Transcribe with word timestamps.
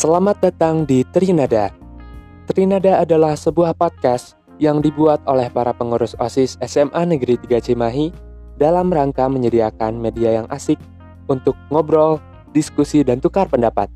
Selamat 0.00 0.40
datang 0.40 0.88
di 0.88 1.04
Trinada. 1.12 1.68
Trinada 2.48 3.04
adalah 3.04 3.36
sebuah 3.36 3.76
podcast 3.76 4.32
yang 4.56 4.80
dibuat 4.80 5.20
oleh 5.28 5.52
para 5.52 5.76
pengurus 5.76 6.16
OSIS 6.16 6.56
SMA 6.64 7.04
Negeri 7.04 7.36
3 7.36 7.60
Cimahi 7.60 8.08
dalam 8.56 8.88
rangka 8.88 9.28
menyediakan 9.28 10.00
media 10.00 10.40
yang 10.40 10.48
asik 10.48 10.80
untuk 11.28 11.52
ngobrol, 11.68 12.16
diskusi, 12.56 13.04
dan 13.04 13.20
tukar 13.20 13.52
pendapat. 13.52 13.92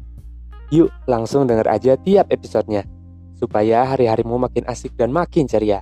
Yuk 0.68 0.92
langsung 1.08 1.48
denger 1.48 1.72
aja 1.72 1.96
tiap 1.96 2.28
episodenya, 2.28 2.84
supaya 3.40 3.88
hari-harimu 3.88 4.36
makin 4.36 4.68
asik 4.68 4.92
dan 5.00 5.08
makin 5.08 5.48
ceria. 5.48 5.80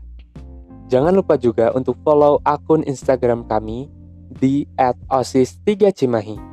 Jangan 0.86 1.18
lupa 1.18 1.34
juga 1.34 1.74
untuk 1.74 1.98
follow 2.06 2.38
akun 2.46 2.86
Instagram 2.86 3.42
kami 3.50 3.90
di 4.30 4.70
@osis3cimahi. 5.10 6.51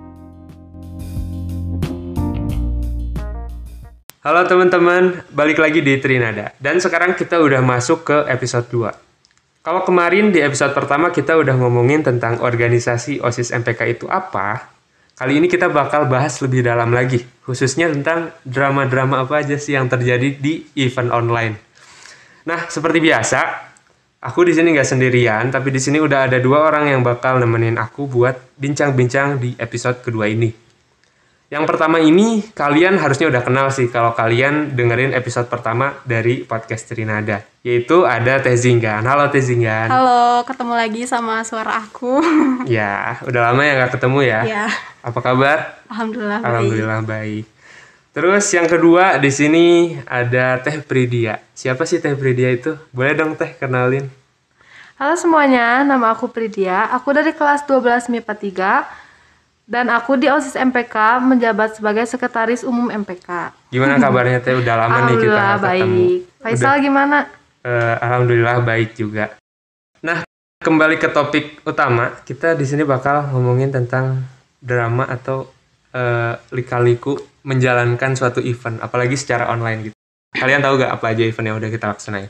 Halo 4.29 4.45
teman-teman, 4.45 5.25
balik 5.33 5.57
lagi 5.57 5.81
di 5.81 5.97
Trinada. 5.97 6.53
Dan 6.61 6.77
sekarang 6.77 7.17
kita 7.17 7.41
udah 7.41 7.65
masuk 7.65 8.05
ke 8.05 8.17
episode 8.29 8.69
2. 8.69 9.65
Kalau 9.65 9.81
kemarin 9.81 10.29
di 10.29 10.37
episode 10.37 10.69
pertama 10.77 11.09
kita 11.09 11.33
udah 11.33 11.57
ngomongin 11.57 12.05
tentang 12.05 12.37
organisasi 12.37 13.25
OSIS 13.25 13.49
MPK 13.49 13.97
itu 13.97 14.05
apa, 14.05 14.69
kali 15.17 15.41
ini 15.41 15.49
kita 15.49 15.73
bakal 15.73 16.05
bahas 16.05 16.37
lebih 16.45 16.61
dalam 16.61 16.93
lagi, 16.93 17.25
khususnya 17.41 17.89
tentang 17.89 18.29
drama-drama 18.45 19.25
apa 19.25 19.41
aja 19.41 19.57
sih 19.57 19.73
yang 19.73 19.89
terjadi 19.89 20.37
di 20.37 20.61
event 20.77 21.09
online. 21.09 21.57
Nah, 22.45 22.69
seperti 22.69 23.01
biasa, 23.01 23.41
aku 24.21 24.45
di 24.45 24.53
sini 24.53 24.77
nggak 24.77 24.89
sendirian, 24.93 25.49
tapi 25.49 25.73
di 25.73 25.81
sini 25.81 25.97
udah 25.97 26.29
ada 26.29 26.37
dua 26.37 26.69
orang 26.69 26.93
yang 26.93 27.01
bakal 27.01 27.41
nemenin 27.41 27.81
aku 27.81 28.05
buat 28.05 28.37
bincang-bincang 28.61 29.41
di 29.41 29.57
episode 29.57 30.05
kedua 30.05 30.29
ini. 30.29 30.68
Yang 31.49 31.65
pertama 31.65 31.97
ini 31.97 32.45
kalian 32.53 33.01
harusnya 33.01 33.25
udah 33.25 33.41
kenal 33.41 33.73
sih 33.73 33.89
kalau 33.89 34.13
kalian 34.13 34.77
dengerin 34.77 35.17
episode 35.17 35.49
pertama 35.49 35.97
dari 36.05 36.45
podcast 36.45 36.85
Trinada, 36.85 37.41
yaitu 37.65 38.05
ada 38.05 38.37
Teh 38.37 38.53
Zinggan. 38.53 39.01
Halo 39.01 39.33
Teh 39.33 39.41
Zinggan. 39.41 39.89
Halo, 39.89 40.45
ketemu 40.45 40.73
lagi 40.77 41.09
sama 41.09 41.41
suara 41.41 41.81
aku. 41.81 42.21
Ya, 42.69 43.17
udah 43.25 43.49
lama 43.49 43.65
ya 43.65 43.81
nggak 43.81 43.97
ketemu 43.97 44.19
ya. 44.29 44.39
ya, 44.45 44.65
Apa 45.01 45.25
kabar? 45.25 45.81
alhamdulillah. 45.89 46.37
baik. 46.37 46.49
Alhamdulillah 46.53 47.01
baik. 47.01 47.45
Terus 48.13 48.45
yang 48.53 48.67
kedua 48.69 49.17
di 49.17 49.31
sini 49.33 49.65
ada 50.05 50.61
Teh 50.61 50.85
Pridia. 50.85 51.41
Siapa 51.57 51.89
sih 51.89 51.97
Teh 51.97 52.13
Pridia 52.13 52.53
itu? 52.53 52.77
Boleh 52.93 53.17
dong 53.17 53.33
Teh 53.33 53.57
kenalin. 53.57 54.05
Halo 55.01 55.17
semuanya, 55.17 55.81
nama 55.81 56.13
aku 56.13 56.29
Pridia. 56.29 56.93
Aku 56.93 57.09
dari 57.09 57.33
kelas 57.33 57.65
12 57.65 58.05
MIPA 58.13 58.33
3 58.37 59.08
dan 59.69 59.85
aku 59.93 60.17
di 60.17 60.25
OSIS 60.25 60.57
MPK 60.57 61.21
menjabat 61.21 61.77
sebagai 61.77 62.01
sekretaris 62.09 62.65
umum 62.65 62.89
MPK. 62.89 63.53
Gimana 63.69 64.01
kabarnya 64.01 64.41
Teh? 64.41 64.57
Udah 64.57 64.73
lama 64.73 65.05
nih 65.05 65.15
kita 65.21 65.29
ketemu. 65.37 65.61
baik. 65.61 66.17
Faisal 66.41 66.75
gimana? 66.81 67.29
Eh, 67.61 67.95
Alhamdulillah 68.01 68.65
baik 68.65 68.97
juga. 68.97 69.37
Nah, 70.01 70.25
kembali 70.57 70.97
ke 70.97 71.13
topik 71.13 71.61
utama, 71.69 72.17
kita 72.25 72.57
di 72.57 72.65
sini 72.65 72.81
bakal 72.81 73.29
ngomongin 73.29 73.69
tentang 73.69 74.25
drama 74.57 75.05
atau 75.05 75.45
eh, 75.93 76.33
lika-liku 76.49 77.21
menjalankan 77.45 78.17
suatu 78.17 78.41
event, 78.41 78.81
apalagi 78.81 79.13
secara 79.13 79.53
online 79.53 79.93
gitu. 79.93 79.97
Kalian 80.33 80.65
tahu 80.65 80.81
gak 80.81 80.97
apa 80.97 81.05
aja 81.13 81.23
event 81.25 81.45
yang 81.45 81.57
udah 81.61 81.69
kita 81.69 81.85
laksanain? 81.93 82.29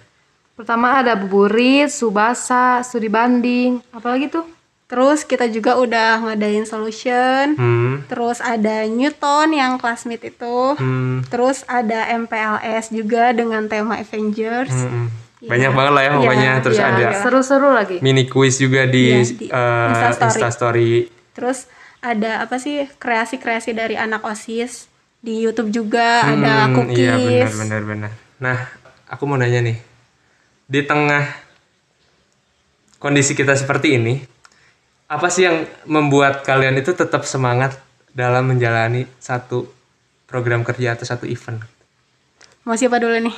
Pertama 0.60 1.00
ada 1.00 1.16
buburit, 1.16 1.88
subasa, 1.88 2.84
studi 2.84 3.08
banding, 3.08 3.80
apalagi 3.96 4.28
tuh? 4.28 4.59
Terus 4.90 5.22
kita 5.22 5.46
juga 5.46 5.78
udah 5.78 6.18
ngadain 6.20 6.66
solution. 6.66 7.54
Hmm, 7.54 8.10
Terus 8.10 8.42
ada 8.42 8.82
Newton 8.84 9.54
yang 9.54 9.78
classmate 9.78 10.26
itu. 10.28 10.74
hmm, 10.74 11.30
Terus 11.30 11.62
ada 11.64 12.10
MPLS 12.10 12.90
juga 12.90 13.30
dengan 13.32 13.66
tema 13.66 13.96
Avengers. 13.96 14.74
hmm, 14.74 14.90
hmm. 14.90 15.08
Iya. 15.40 15.48
Banyak 15.48 15.72
banget 15.72 15.94
lah 15.94 16.04
ya 16.04 16.12
pokoknya. 16.12 16.52
Terus 16.60 16.76
Iya, 16.76 16.88
ada 16.90 17.06
seru-seru 17.16 17.70
lagi. 17.70 17.98
mini 18.02 18.26
quiz 18.26 18.58
juga 18.58 18.84
di, 18.84 19.06
Iya, 19.08 19.24
di 19.30 19.46
eh, 19.48 19.88
Instastory. 19.88 20.28
Instastory. 20.28 20.92
Terus 21.32 21.60
ada 22.02 22.44
apa 22.44 22.58
sih 22.58 22.90
kreasi-kreasi 22.92 23.72
dari 23.72 23.96
anak 23.96 24.20
OSIS. 24.22 24.90
Di 25.20 25.38
YouTube 25.38 25.70
juga 25.70 26.26
ada 26.26 26.66
Hmm, 26.66 26.76
cookies. 26.76 26.98
Iya 26.98 27.16
benar 27.16 27.52
benar 27.54 27.82
benar. 27.86 28.12
Nah, 28.38 28.58
aku 29.06 29.24
mau 29.24 29.38
nanya 29.38 29.62
nih. 29.62 29.78
Di 30.66 30.82
tengah 30.82 31.24
kondisi 32.98 33.32
kita 33.32 33.54
seperti 33.54 33.96
ini, 33.96 34.20
apa 35.10 35.28
sih 35.34 35.50
yang 35.50 35.66
membuat 35.90 36.46
kalian 36.46 36.78
itu 36.78 36.94
tetap 36.94 37.26
semangat 37.26 37.82
dalam 38.14 38.46
menjalani 38.46 39.10
satu 39.18 39.66
program 40.30 40.62
kerja 40.62 40.94
atau 40.94 41.10
satu 41.10 41.26
event? 41.26 41.66
Mau 42.62 42.78
siapa 42.78 43.02
dulu 43.02 43.18
nih? 43.18 43.34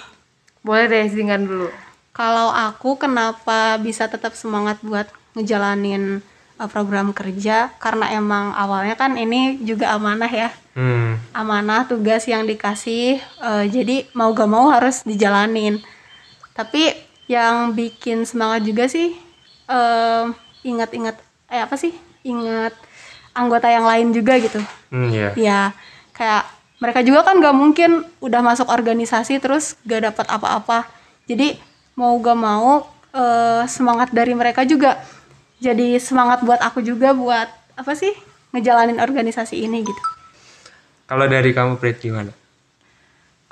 Boleh 0.60 0.92
deh 0.92 1.08
singgan 1.08 1.48
dulu. 1.48 1.72
Kalau 2.12 2.52
aku 2.52 3.00
kenapa 3.00 3.80
bisa 3.80 4.12
tetap 4.12 4.36
semangat 4.36 4.84
buat 4.84 5.08
ngejalanin 5.32 6.20
uh, 6.60 6.68
program 6.68 7.16
kerja 7.16 7.72
karena 7.80 8.12
emang 8.20 8.52
awalnya 8.52 9.00
kan 9.00 9.16
ini 9.16 9.64
juga 9.64 9.96
amanah 9.96 10.28
ya. 10.28 10.52
Hmm, 10.76 11.20
Amanah 11.32 11.88
tugas 11.88 12.28
yang 12.28 12.44
dikasih 12.44 13.24
uh, 13.40 13.64
jadi 13.64 14.12
mau 14.12 14.36
gak 14.36 14.52
mau 14.52 14.68
harus 14.68 15.08
dijalanin. 15.08 15.80
Tapi 16.52 16.92
yang 17.32 17.72
bikin 17.72 18.28
semangat 18.28 18.68
juga 18.68 18.92
sih 18.92 19.16
um, 19.72 20.36
ingat-ingat 20.68 21.31
eh 21.52 21.60
apa 21.60 21.76
sih? 21.76 21.92
Ingat 22.24 22.74
anggota 23.36 23.68
yang 23.68 23.84
lain 23.84 24.16
juga 24.16 24.40
gitu. 24.40 24.64
hmm 24.90 25.12
ya. 25.12 25.30
Ya, 25.36 25.62
kayak 26.16 26.48
mereka 26.82 27.04
juga 27.06 27.28
kan 27.28 27.38
gak 27.38 27.54
mungkin 27.56 28.08
udah 28.24 28.42
masuk 28.42 28.72
organisasi 28.72 29.38
terus 29.44 29.76
gak 29.86 30.08
dapat 30.08 30.26
apa-apa. 30.32 30.88
Jadi 31.28 31.60
mau 32.00 32.16
gak 32.18 32.40
mau 32.40 32.88
eh, 33.14 33.64
semangat 33.68 34.10
dari 34.16 34.32
mereka 34.32 34.64
juga 34.64 34.98
jadi 35.62 36.02
semangat 36.02 36.42
buat 36.42 36.58
aku 36.58 36.82
juga 36.82 37.14
buat 37.14 37.46
apa 37.78 37.94
sih 37.94 38.12
ngejalanin 38.52 38.98
organisasi 38.98 39.62
ini 39.62 39.86
gitu. 39.86 40.04
Kalau 41.06 41.28
dari 41.28 41.52
kamu 41.52 41.78
Prit 41.78 42.00
gimana? 42.00 42.32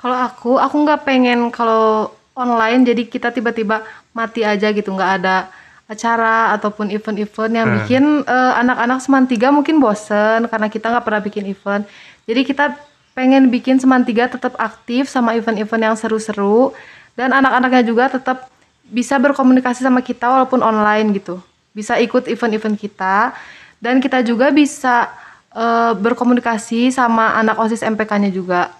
Kalau 0.00 0.16
aku, 0.16 0.56
aku 0.56 0.76
nggak 0.80 1.04
pengen 1.04 1.52
kalau 1.52 2.08
online 2.32 2.88
jadi 2.88 3.04
kita 3.04 3.28
tiba-tiba 3.36 3.84
mati 4.16 4.40
aja 4.40 4.72
gitu, 4.72 4.96
nggak 4.96 5.12
ada 5.20 5.52
acara 5.90 6.54
ataupun 6.54 6.94
event-event 6.94 7.50
yang 7.50 7.66
Hmm. 7.66 7.76
bikin 7.82 8.04
eh, 8.22 8.52
anak-anak 8.62 9.02
semantiga 9.02 9.50
mungkin 9.50 9.82
bosen 9.82 10.46
karena 10.46 10.70
kita 10.70 10.86
nggak 10.86 11.02
pernah 11.02 11.18
bikin 11.18 11.50
event. 11.50 11.82
Jadi 12.30 12.46
kita 12.46 12.78
pengen 13.10 13.50
bikin 13.50 13.82
semantiga 13.82 14.30
tetap 14.30 14.54
aktif 14.54 15.10
sama 15.10 15.34
event-event 15.34 15.82
yang 15.82 15.96
seru-seru 15.98 16.70
dan 17.18 17.34
anak-anaknya 17.34 17.82
juga 17.82 18.06
tetap 18.06 18.46
bisa 18.86 19.18
berkomunikasi 19.18 19.82
sama 19.82 19.98
kita 19.98 20.30
walaupun 20.30 20.62
online 20.62 21.10
gitu. 21.18 21.42
Bisa 21.74 21.98
ikut 21.98 22.30
event-event 22.30 22.78
kita 22.78 23.34
dan 23.82 23.98
kita 23.98 24.22
juga 24.22 24.54
bisa 24.54 25.10
eh, 25.50 25.92
berkomunikasi 25.98 26.94
sama 26.94 27.34
anak 27.34 27.58
OSIS 27.58 27.82
MPK-nya 27.82 28.30
juga. 28.30 28.70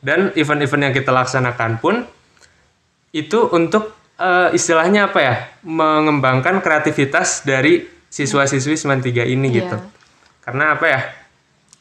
Dan 0.00 0.32
event-event 0.32 0.88
yang 0.88 0.94
kita 0.96 1.12
laksanakan 1.12 1.76
pun 1.84 2.08
itu 3.12 3.52
untuk 3.52 3.97
eh, 4.18 4.48
istilahnya 4.52 5.08
apa 5.08 5.18
ya? 5.18 5.34
Mengembangkan 5.62 6.58
kreativitas 6.58 7.42
dari 7.42 7.86
siswa-siswi 8.08 8.74
Seman 8.74 8.98
3 8.98 9.24
ini 9.24 9.48
Iya. 9.48 9.56
gitu. 9.62 9.76
Karena 10.42 10.74
apa 10.74 10.86
ya? 10.86 11.00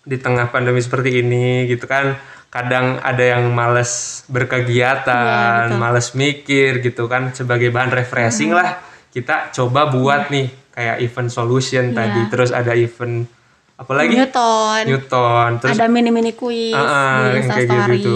Di 0.03 0.15
tengah 0.15 0.47
pandemi 0.47 0.79
seperti 0.79 1.19
ini 1.19 1.65
gitu 1.65 1.83
kan 1.83 2.15
kadang 2.47 2.95
ada 3.03 3.19
yang 3.19 3.51
males 3.51 4.23
berkegiatan, 4.27 5.67
Iya, 5.67 5.67
betul. 5.67 5.79
males 5.79 6.07
mikir 6.13 6.71
gitu 6.79 7.03
kan 7.05 7.29
sebagai 7.31 7.69
bahan 7.69 7.91
refreshing 7.91 8.55
Hmm. 8.55 8.59
lah 8.63 8.69
kita 9.11 9.51
coba 9.51 9.91
buat 9.91 10.31
nih 10.31 10.47
kayak 10.71 10.97
event 11.01 11.27
solution 11.27 11.91
Iya. 11.91 11.95
tadi 11.97 12.21
terus 12.29 12.55
ada 12.55 12.71
event 12.71 13.27
apa 13.75 13.91
lagi 13.93 14.15
Newton, 14.15 14.81
Newton 14.87 15.49
terus 15.59 15.75
ada 15.75 15.85
mini-mini 15.85 16.33
quiz 16.33 16.71
Ah, 16.71 16.81
ah, 16.81 17.15
di 17.29 17.37
yang 17.37 17.47
kayak 17.51 17.87
gitu. 17.93 18.13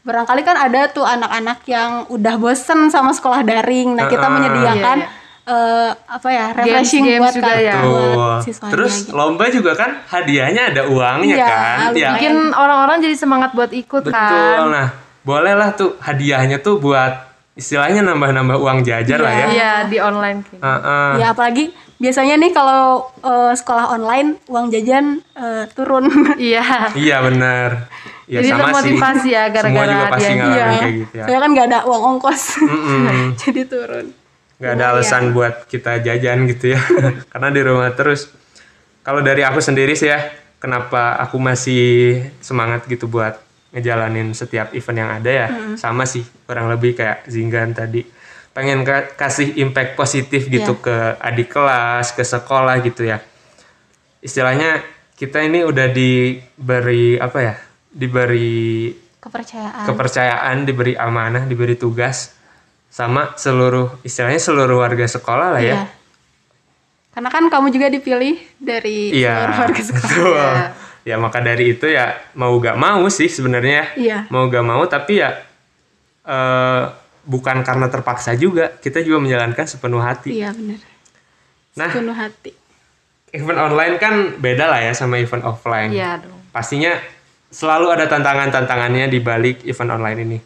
Barangkali 0.00 0.40
kan 0.42 0.56
ada 0.56 0.88
tuh 0.88 1.04
anak-anak 1.04 1.60
yang 1.68 2.08
udah 2.08 2.34
bosen 2.40 2.88
sama 2.88 3.12
sekolah 3.12 3.44
daring. 3.44 3.94
Nah, 3.96 4.08
kita 4.08 4.26
ah. 4.26 4.32
menyediakan 4.32 4.98
Iya, 5.00 5.18
eh, 5.50 5.90
apa 6.08 6.28
ya 6.30 6.46
refreshing 6.56 7.04
Games-games 7.04 7.24
buat 7.26 7.34
juga 7.36 7.54
ya. 7.58 7.74
buat 7.80 7.84
Tuh. 7.84 8.38
siswanya 8.46 8.72
Terus 8.72 8.94
gitu. 9.04 9.12
lomba 9.12 9.44
juga 9.52 9.72
kan 9.76 9.90
hadiahnya 10.08 10.62
ada 10.72 10.82
uangnya 10.88 11.36
Iya, 11.36 11.48
kan? 11.48 11.76
Ya. 11.92 12.10
bikin 12.16 12.34
orang-orang 12.54 12.96
jadi 13.04 13.16
semangat 13.18 13.50
buat 13.52 13.72
ikut 13.74 14.02
Betul. 14.08 14.14
kan. 14.14 14.58
Nah, 14.72 14.88
bolehlah 15.20 15.76
tuh 15.76 16.00
hadiahnya 16.00 16.64
tuh 16.64 16.80
buat 16.80 17.28
istilahnya 17.58 18.00
nambah-nambah 18.00 18.56
uang 18.56 18.80
jajar 18.86 19.20
lah 19.20 19.32
ya. 19.36 19.46
Iya 19.52 19.72
di 19.90 19.98
online 20.00 20.38
kayak. 20.48 20.62
Heeh. 20.64 21.10
Ya 21.20 21.26
apalagi 21.36 21.64
biasanya 22.00 22.40
nih 22.40 22.52
kalau 22.56 23.10
eh, 23.20 23.52
sekolah 23.52 23.92
online 24.00 24.40
uang 24.48 24.72
jajan 24.72 25.20
eh, 25.36 25.64
turun. 25.76 26.08
Iya. 26.40 26.94
Iya 26.96 27.16
benar. 27.20 27.90
Ya 28.30 28.38
Jadi 28.38 28.48
sama 28.54 28.78
sih. 28.78 28.94
ya 29.26 29.50
gara-gara 29.50 29.90
ngalamin 29.90 30.38
Iya. 30.38 30.66
kayak 30.78 30.94
gitu 30.96 31.14
ya. 31.18 31.24
Saya 31.26 31.38
kan 31.42 31.50
nggak 31.50 31.66
ada 31.66 31.78
uang 31.82 32.02
ongkos. 32.14 32.42
Jadi 33.42 33.60
turun. 33.66 34.06
Gak 34.56 34.72
ada 34.76 34.84
alasan 34.92 35.32
buat 35.32 35.66
kita 35.66 35.98
jajan 35.98 36.46
gitu 36.46 36.70
ya. 36.70 36.80
Karena 37.32 37.48
di 37.48 37.60
rumah 37.60 37.90
terus. 37.90 38.30
Kalau 39.00 39.18
dari 39.18 39.40
aku 39.40 39.58
sendiri 39.58 39.96
sih 39.96 40.06
ya, 40.06 40.20
kenapa 40.56 41.18
aku 41.18 41.36
masih 41.36 41.82
semangat 42.38 42.84
gitu 42.84 43.08
buat 43.08 43.40
ngejalanin 43.70 44.30
setiap 44.30 44.70
event 44.70 44.98
yang 44.98 45.10
ada 45.12 45.30
ya 45.30 45.46
sama 45.74 46.02
sih 46.02 46.26
kurang 46.44 46.66
lebih 46.68 46.92
kayak 46.92 47.22
Zinggan 47.24 47.70
tadi 47.70 48.02
pengen 48.50 48.82
ka- 48.82 49.14
kasih 49.16 49.54
impact 49.56 49.94
positif 49.94 50.44
gitu 50.44 50.74
Iya. 50.74 50.82
ke 50.82 50.96
adik 51.22 51.48
kelas 51.48 52.10
ke 52.10 52.20
sekolah 52.20 52.82
gitu 52.82 53.06
ya 53.06 53.22
istilahnya 54.18 54.82
kita 55.14 55.40
ini 55.40 55.62
udah 55.62 55.86
diberi 55.86 57.14
apa 57.16 57.38
ya 57.40 57.54
diberi 57.90 58.94
kepercayaan 59.20 59.84
kepercayaan 59.84 60.56
diberi 60.64 60.94
amanah 60.94 61.44
diberi 61.44 61.74
tugas 61.74 62.32
sama 62.88 63.34
seluruh 63.34 64.00
istilahnya 64.00 64.38
seluruh 64.38 64.80
warga 64.80 65.04
sekolah 65.04 65.58
lah 65.58 65.62
ya 65.62 65.74
Iya. 65.74 65.82
karena 67.10 67.28
kan 67.28 67.44
kamu 67.46 67.66
juga 67.70 67.86
dipilih 67.86 68.34
dari 68.56 69.10
Iya, 69.12 69.34
seluruh 69.36 69.58
warga 69.60 69.82
sekolah 69.82 70.04
betul. 70.06 70.88
Ya 71.00 71.16
maka 71.16 71.40
dari 71.40 71.72
itu 71.72 71.88
ya 71.88 72.12
mau 72.36 72.52
gak 72.60 72.76
mau 72.76 73.08
sih 73.08 73.24
sebenarnya. 73.24 73.96
Iya. 73.96 74.28
Mau 74.28 74.52
gak 74.52 74.60
mau 74.62 74.84
tapi 74.84 75.16
ya 75.16 75.32
eh, 76.22 76.82
bukan 77.24 77.64
karena 77.64 77.88
terpaksa 77.88 78.36
juga. 78.36 78.68
Kita 78.76 79.00
juga 79.00 79.16
menjalankan 79.16 79.64
sepenuh 79.64 79.98
hati. 79.98 80.36
iya 80.36 80.52
benar 80.52 80.76
Nah, 81.80 81.88
penuh 81.88 82.12
hati 82.12 82.52
event 83.32 83.58
online 83.58 83.96
kan 83.96 84.14
beda 84.36 84.68
lah 84.68 84.80
ya 84.82 84.92
sama 84.92 85.16
event 85.16 85.40
offline. 85.40 85.88
Iya 85.88 86.20
dong. 86.20 86.36
Pastinya 86.52 86.92
selalu 87.50 87.90
ada 87.90 88.06
tantangan-tantangannya 88.06 89.06
di 89.06 89.18
balik 89.18 89.62
event 89.64 89.90
online 89.92 90.20
ini. 90.20 90.38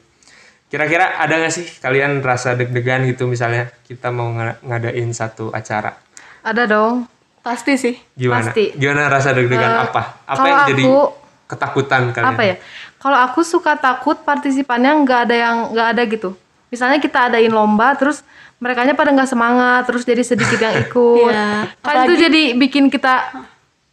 Kira-kira 0.67 1.15
ada 1.15 1.39
gak 1.39 1.53
sih 1.53 1.67
kalian 1.79 2.19
rasa 2.19 2.53
deg-degan 2.53 3.07
gitu 3.07 3.25
misalnya 3.25 3.71
kita 3.83 4.09
mau 4.09 4.33
nga- 4.33 4.59
ngadain 4.61 5.07
satu 5.11 5.49
acara? 5.51 5.95
Ada 6.43 6.65
dong. 6.67 7.07
pasti 7.41 7.77
sih 7.77 7.93
Gimana? 8.11 8.49
Pasti. 8.49 8.73
Gimana 8.73 9.05
rasa 9.07 9.31
deg-degan 9.31 9.69
Eh, 9.71 9.85
apa? 9.85 10.03
Apa 10.25 10.33
kalau 10.35 10.49
yang 10.49 10.61
jadi 10.67 10.83
aku- 10.83 11.13
ketakutan 11.45 12.03
kalian? 12.09 12.33
apa 12.33 12.43
ya 12.43 12.57
kalau 12.97 13.19
aku 13.21 13.45
suka 13.45 13.77
takut 13.77 14.17
partisipannya 14.19 15.05
nggak 15.05 15.21
ada 15.23 15.37
yang 15.37 15.57
nggak 15.71 15.89
ada 15.93 16.03
gitu 16.07 16.33
misalnya 16.67 16.97
kita 16.97 17.29
adain 17.29 17.53
lomba 17.53 17.93
terus 17.93 18.25
mereka 18.57 18.89
pada 18.91 19.13
nggak 19.13 19.29
semangat 19.29 19.85
terus 19.85 20.03
jadi 20.03 20.25
sedikit 20.25 20.57
yang 20.57 20.73
ikut 20.89 21.29
Iya, 21.29 21.69
kan 21.85 21.95
itu 22.03 22.15
jadi 22.19 22.43
bikin 22.57 22.89
kita 22.89 23.45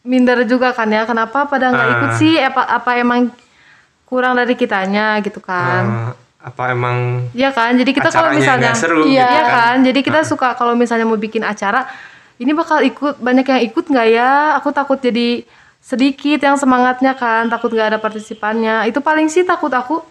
minder 0.03 0.43
juga 0.43 0.71
kan 0.71 0.87
ya 0.87 1.05
kenapa 1.05 1.45
pada 1.45 1.69
nggak 1.69 1.89
ikut 1.91 2.09
Ah. 2.09 2.17
sih 2.17 2.33
apa 2.35 2.61
apa 2.63 2.91
emang 2.95 3.29
kurang 4.03 4.33
dari 4.33 4.53
kitanya 4.53 5.21
gitu 5.21 5.39
kan 5.39 5.83
Eh, 5.83 6.11
apa 6.41 6.63
emang 6.69 7.29
Iya 7.31 7.49
kan, 7.49 7.71
jadi 7.71 7.91
kita 7.91 8.09
kalau 8.09 8.33
misalnya 8.33 8.73
seru 8.73 9.05
Iya. 9.05 9.23
gitu 9.23 9.37
kan? 9.39 9.45
kan, 9.47 9.75
jadi 9.83 9.99
kita 10.01 10.19
suka 10.23 10.47
kalau 10.53 10.73
misalnya 10.73 11.05
mau 11.05 11.15
bikin 11.15 11.43
acara, 11.43 11.85
ini 12.35 12.49
bakal 12.51 12.81
ikut 12.81 13.21
banyak 13.21 13.45
yang 13.45 13.61
ikut 13.63 13.85
nggak 13.85 14.07
ya? 14.09 14.31
Aku 14.57 14.69
takut 14.71 14.97
jadi 14.97 15.45
sedikit 15.77 16.39
yang 16.39 16.57
semangatnya 16.57 17.13
kan, 17.13 17.45
takut 17.45 17.69
nggak 17.69 17.87
ada 17.87 17.99
partisipannya. 17.99 18.85
Itu 18.85 18.99
paling 18.99 19.29
sih 19.29 19.41
takut 19.43 19.69
aku. 19.71 20.01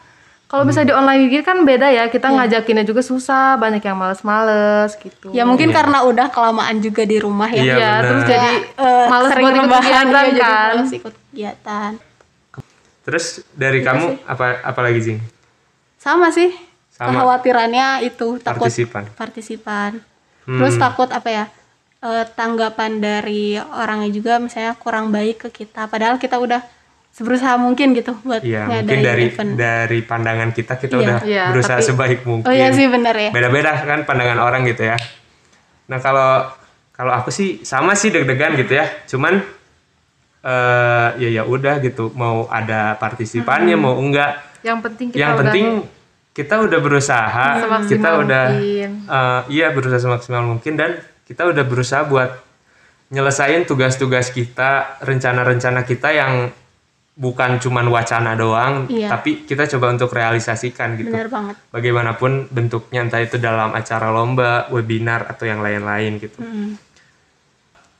Kalau 0.50 0.67
misalnya 0.67 0.88
di 0.88 0.97
online 0.97 1.23
gini 1.25 1.41
kan 1.41 1.62
beda 1.62 1.87
ya, 1.88 2.05
kita 2.06 2.26
ngajakinnya 2.29 2.82
juga 2.82 3.00
susah, 3.00 3.55
banyak 3.55 3.79
yang 3.81 3.94
males-males 3.94 4.99
gitu. 4.99 5.31
ya 5.31 5.47
mungkin 5.47 5.70
karena 5.70 6.02
udah 6.02 6.26
kelamaan 6.26 6.79
juga 6.79 7.02
di 7.02 7.17
rumah 7.17 7.47
ya 7.49 7.62
Iya, 7.62 7.70
Iya, 7.70 7.70
benar. 7.70 8.02
terus 8.02 8.23
jadi 8.26 8.50
Eh, 8.76 9.06
males 9.06 9.29
sering 9.31 9.47
buat 9.47 9.55
ikut 9.55 9.70
kegiatan 9.70 10.02
iya, 10.02 10.26
jadi 10.29 10.41
kan. 10.43 10.75
males 10.75 10.93
ikut 10.93 11.14
kegiatan 11.14 11.91
Terus 13.00 13.26
dari 13.52 13.81
kamu 13.81 14.06
apa 14.25 14.47
apa 14.61 14.81
lagi 14.81 15.00
Jing? 15.00 15.19
sama 15.97 16.29
sih 16.29 16.50
Sama. 16.91 17.12
kekhawatirannya 17.12 17.88
itu 18.03 18.41
takut 18.41 18.67
Partisipan. 18.67 19.05
partisipan 19.12 19.91
Hmm. 20.43 20.56
terus 20.56 20.75
takut 20.75 21.06
apa 21.08 21.29
ya 21.29 21.44
eh, 22.00 22.25
tanggapan 22.26 22.99
dari 22.99 23.55
orangnya 23.55 24.11
juga 24.11 24.32
misalnya 24.37 24.73
kurang 24.75 25.08
baik 25.08 25.46
ke 25.46 25.62
kita 25.62 25.87
padahal 25.87 26.17
kita 26.17 26.37
udah 26.37 26.64
seberusaha 27.11 27.55
mungkin 27.55 27.93
gitu 27.93 28.15
buat 28.21 28.41
Iya, 28.41 28.65
mungkin 28.65 28.99
dari 29.01 29.29
event 29.29 29.51
dari 29.53 29.99
pandangan 30.01 30.51
kita 30.51 30.75
kita 30.77 30.95
Iya. 30.95 31.03
udah 31.03 31.19
Iya, 31.23 31.45
berusaha 31.51 31.77
tapi- 31.77 31.89
sebaik 31.89 32.21
mungkin. 32.23 32.47
oh 32.47 32.55
iya 32.55 32.71
sih 32.71 32.87
bener 32.87 33.12
ya 33.12 33.31
Beda-beda 33.31 33.71
kan 33.77 34.03
pandangan 34.05 34.39
orang 34.39 34.62
gitu 34.65 34.85
ya. 34.85 34.97
Nah, 35.87 35.99
kalau 35.99 36.47
kalau 36.91 37.12
aku 37.12 37.29
sih 37.29 37.61
sama 37.62 37.93
sih 37.93 38.09
deg-degan 38.09 38.55
gitu 38.55 38.73
ya. 38.73 38.87
Cuman 39.07 39.43
eh 40.41 41.09
ya 41.19 41.29
ya 41.31 41.43
udah 41.45 41.81
gitu, 41.81 42.09
mau 42.15 42.49
ada 42.49 42.97
partisipannya 42.97 43.75
Hmm. 43.75 43.83
mau 43.83 43.95
enggak. 43.95 44.41
Yang 44.63 44.79
penting 44.83 45.06
kita 45.11 45.19
Yang 45.19 45.31
udah 45.31 45.41
penting 45.43 45.67
kita 46.31 46.55
udah 46.59 46.79
berusaha, 46.79 47.47
Semaksimal 47.59 47.91
kita 47.91 48.09
udah 48.19 48.45
mungkin. 48.51 48.91
eh, 49.05 49.41
iya 49.51 49.67
berusaha 49.69 50.01
semaksimal 50.01 50.43
mungkin 50.43 50.73
dan 50.75 50.91
kita 51.27 51.45
udah 51.45 51.61
berusaha 51.63 52.03
buat 52.05 52.31
nyelesain 53.11 53.67
tugas-tugas 53.67 54.31
kita, 54.31 55.01
rencana-rencana 55.01 55.83
kita 55.83 56.09
yang 56.11 56.55
bukan 57.12 57.59
cuman 57.59 57.87
wacana 57.87 58.33
doang, 58.33 58.87
Iya. 58.87 59.11
tapi 59.11 59.45
kita 59.45 59.69
coba 59.69 59.93
untuk 59.93 60.09
realisasikan 60.09 60.95
gitu. 60.95 61.11
bener 61.11 61.27
banget 61.27 61.55
Bagaimanapun 61.69 62.49
bentuknya 62.49 63.03
entah 63.03 63.19
itu 63.19 63.37
dalam 63.37 63.71
acara 63.71 64.09
lomba, 64.09 64.67
webinar 64.69 65.27
atau 65.27 65.45
yang 65.45 65.59
lain-lain 65.59 66.17
gitu. 66.17 66.39
Mm. 66.39 66.81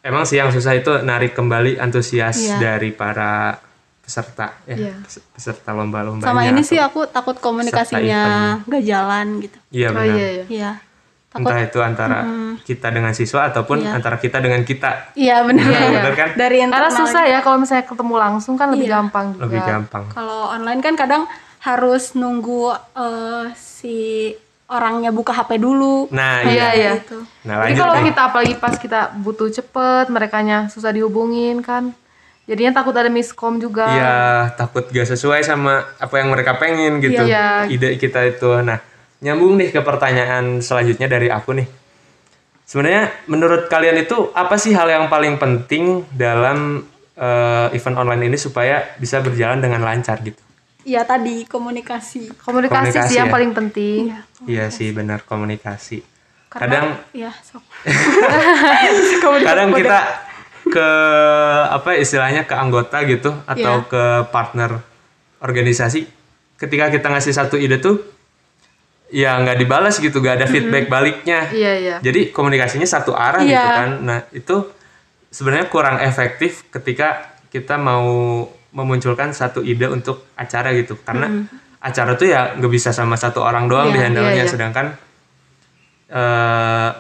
Emang 0.01 0.25
sih 0.25 0.37
yang 0.37 0.49
susah 0.49 0.73
itu 0.75 0.89
narik 1.01 1.33
kembali 1.33 1.77
antusias 1.77 2.39
Iya. 2.39 2.57
dari 2.57 2.89
para 2.91 3.61
peserta 4.01 4.57
ya, 4.65 4.77
Iya. 4.81 4.95
pes- 4.99 5.21
peserta 5.29 5.71
lomba-lombanya. 5.71 6.25
sama 6.27 6.43
ini 6.43 6.63
sih 6.63 6.77
aku 6.77 7.05
takut 7.07 7.37
komunikasinya 7.37 8.23
nggak 8.65 8.83
jalan 8.83 9.27
gitu 9.39 9.59
Iya 9.71 9.87
Oh 9.87 9.95
benar. 9.95 10.07
iya 10.11 10.27
iya. 10.33 10.45
iya 10.49 10.71
takut 11.31 11.47
Entah 11.47 11.63
itu 11.63 11.79
antara 11.79 12.21
kita 12.61 12.91
dengan 12.91 13.15
siswa 13.15 13.47
ataupun 13.47 13.81
Iya. 13.81 13.95
antara 13.95 14.19
kita 14.19 14.43
dengan 14.43 14.61
kita. 14.61 15.15
iya 15.15 15.47
bener 15.47 15.63
Iya, 15.63 16.03
bener 16.03 16.15
kan? 16.15 16.29
dari 16.35 16.59
Karena 16.61 16.91
susah 16.91 17.23
ya 17.25 17.39
kalau 17.39 17.63
misalnya 17.63 17.87
ketemu 17.87 18.15
langsung 18.19 18.55
kan 18.55 18.69
lebih 18.69 18.91
Iya. 18.91 18.95
gampang 18.99 19.27
juga. 19.33 19.43
Lebih 19.47 19.61
gampang. 19.63 20.03
Kalau 20.11 20.51
online 20.51 20.83
kan 20.83 20.95
kadang 20.95 21.23
harus 21.61 22.13
nunggu 22.13 22.75
eh, 22.75 23.47
si 23.55 23.97
orangnya 24.67 25.11
buka 25.11 25.31
HP 25.33 25.59
dulu. 25.59 26.11
Nah, 26.11 26.43
Iya 26.43 26.51
iya. 26.51 26.69
iya. 26.73 26.93
Gitu. 26.99 27.19
Nah, 27.43 27.63
Jadi 27.63 27.75
kalau 27.75 27.95
kita 28.01 28.21
apalagi 28.25 28.55
pas 28.57 28.75
kita 28.75 29.01
butuh 29.17 29.49
cepet, 29.49 30.07
merekanya 30.09 30.67
susah 30.67 30.91
dihubungin 30.91 31.59
kan. 31.61 31.95
Jadinya 32.47 32.75
takut 32.75 32.91
ada 32.93 33.07
miskom 33.07 33.63
juga. 33.63 33.87
Iya, 33.87 34.19
takut 34.57 34.83
gak 34.91 35.07
sesuai 35.07 35.47
sama 35.47 35.87
apa 35.95 36.15
yang 36.19 36.35
mereka 36.35 36.59
pengen 36.59 36.99
gitu. 36.99 37.23
Iya. 37.23 37.67
Ide 37.67 37.95
kita 37.95 38.27
itu. 38.27 38.51
Nah, 38.61 38.83
nyambung 39.21 39.61
nih 39.61 39.69
ke 39.71 39.81
pertanyaan 39.85 40.61
selanjutnya 40.61 41.07
dari 41.07 41.29
aku 41.29 41.53
nih. 41.57 41.69
Sebenarnya 42.65 43.11
menurut 43.27 43.67
kalian 43.67 43.99
itu 43.99 44.31
apa 44.33 44.55
sih 44.57 44.71
hal 44.73 44.87
yang 44.87 45.07
paling 45.11 45.37
penting 45.37 46.07
dalam 46.15 46.87
eh, 47.19 47.77
event 47.77 47.97
online 47.99 48.31
ini 48.31 48.39
supaya 48.39 48.95
bisa 48.97 49.19
berjalan 49.21 49.59
dengan 49.61 49.83
lancar 49.83 50.23
gitu? 50.23 50.39
Iya 50.87 51.05
tadi 51.05 51.45
komunikasi. 51.45 52.41
Komunikasi, 52.41 52.95
Komunikasi 52.97 53.09
sih 53.13 53.17
yang 53.21 53.29
ya. 53.29 53.35
paling 53.35 53.53
penting. 53.53 54.01
Iya. 54.09 54.21
Iya 54.49 54.65
sih 54.73 54.89
benar 54.97 55.21
komunikasi. 55.29 56.01
Karena, 56.51 56.67
Kadang 56.67 56.87
ya 57.13 57.31
sok. 57.45 57.63
kadang 59.47 59.71
kita 59.71 59.99
ke 60.71 60.89
apa 61.69 61.91
istilahnya 61.99 62.47
ke 62.47 62.55
anggota 62.55 63.03
gitu 63.05 63.35
atau 63.45 63.75
Iya. 63.85 63.89
ke 63.91 64.03
partner 64.31 64.81
organisasi 65.43 66.07
ketika 66.61 66.93
kita 66.93 67.09
ngasih 67.11 67.33
satu 67.35 67.57
ide 67.57 67.81
tuh 67.81 67.99
ya 69.11 69.37
nggak 69.37 69.59
dibalas 69.59 69.99
gitu 69.99 70.19
nggak 70.19 70.37
ada 70.39 70.47
feedback 70.47 70.87
baliknya. 70.87 71.51
Iya 71.51 71.73
iya. 71.77 71.97
jadi 71.99 72.31
komunikasinya 72.31 72.87
satu 72.87 73.13
arah 73.13 73.43
Iya. 73.43 73.51
gitu 73.53 73.69
kan. 73.69 73.91
Nah 74.01 74.19
itu 74.31 74.57
sebenarnya 75.29 75.67
kurang 75.67 75.99
efektif 75.99 76.67
ketika 76.69 77.35
kita 77.49 77.75
mau 77.75 78.07
memunculkan 78.71 79.31
satu 79.31 79.61
ide 79.61 79.87
untuk 79.87 80.31
acara 80.35 80.71
gitu. 80.73 80.95
Karena 80.97 81.27
acara 81.79 82.15
tuh 82.15 82.27
ya 82.27 82.55
nggak 82.55 82.71
bisa 82.71 82.91
sama 82.91 83.15
satu 83.15 83.41
orang 83.41 83.67
doang 83.67 83.91
Iya, 83.91 83.95
di 83.95 84.01
handle-nya. 84.01 84.33
iya, 84.33 84.45
iya. 84.45 84.51
sedangkan 84.51 84.87
eh 86.11 86.91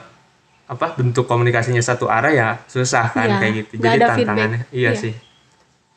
apa 0.71 0.87
bentuk 0.95 1.27
komunikasinya 1.27 1.83
satu 1.83 2.07
arah 2.07 2.31
ya 2.31 2.49
susah 2.65 3.11
kan 3.11 3.27
Iya, 3.27 3.37
kayak 3.39 3.53
gitu. 3.59 3.73
Jadi 3.77 3.99
tantangannya. 3.99 4.59
feedback. 4.63 4.71
iya 4.71 4.91
Iya. 4.91 5.01
sih. 5.01 5.13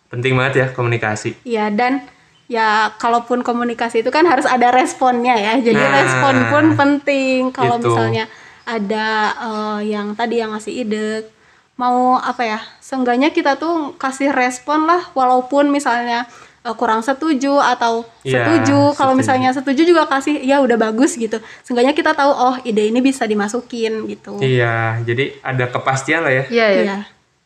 Penting 0.09 0.33
banget 0.33 0.53
ya 0.55 0.67
komunikasi. 0.69 1.37
Iya 1.43 1.69
dan 1.69 2.05
ya 2.45 2.91
kalaupun 2.95 3.41
komunikasi 3.41 4.03
itu 4.03 4.09
kan 4.09 4.25
harus 4.25 4.43
ada 4.45 4.69
responnya 4.69 5.33
ya. 5.33 5.53
Jadi 5.57 5.79
Nah, 5.79 5.93
respon 5.95 6.35
pun 6.47 6.65
penting. 6.75 7.39
Kalau 7.49 7.79
gitu. 7.79 7.89
misalnya 7.89 8.25
ada 8.63 9.07
eh, 9.33 9.79
yang 9.91 10.13
tadi 10.13 10.39
yang 10.39 10.51
ngasih 10.51 10.73
ide 10.83 11.27
mau 11.75 12.15
apa 12.15 12.43
ya? 12.43 12.59
Seenggaknya 12.79 13.29
kita 13.29 13.57
tuh 13.57 13.97
kasih 13.97 14.29
respon 14.29 14.85
lah 14.85 15.09
walaupun 15.11 15.67
misalnya 15.67 16.27
eh, 16.61 16.75
kurang 16.75 17.01
setuju 17.01 17.59
atau 17.59 18.05
Iya, 18.23 18.43
setuju. 18.45 18.93
Kalau 18.93 19.13
misalnya 19.13 19.51
setuju 19.51 19.83
juga 19.83 20.05
kasih 20.05 20.39
ya 20.39 20.59
udah 20.59 20.77
bagus 20.77 21.15
gitu. 21.15 21.39
Seenggaknya 21.61 21.91
kita 21.91 22.13
tahu 22.13 22.29
oh 22.29 22.55
ide 22.61 22.87
ini 22.87 22.99
bisa 22.99 23.23
dimasukin 23.23 24.05
gitu. 24.07 24.37
iya 24.39 24.99
jadi 25.01 25.39
ada 25.41 25.67
kepastian 25.67 26.23
lah 26.23 26.31
ya 26.31 26.43
Iya 26.47 26.67
iya. 26.69 26.83
Iya. 26.83 26.97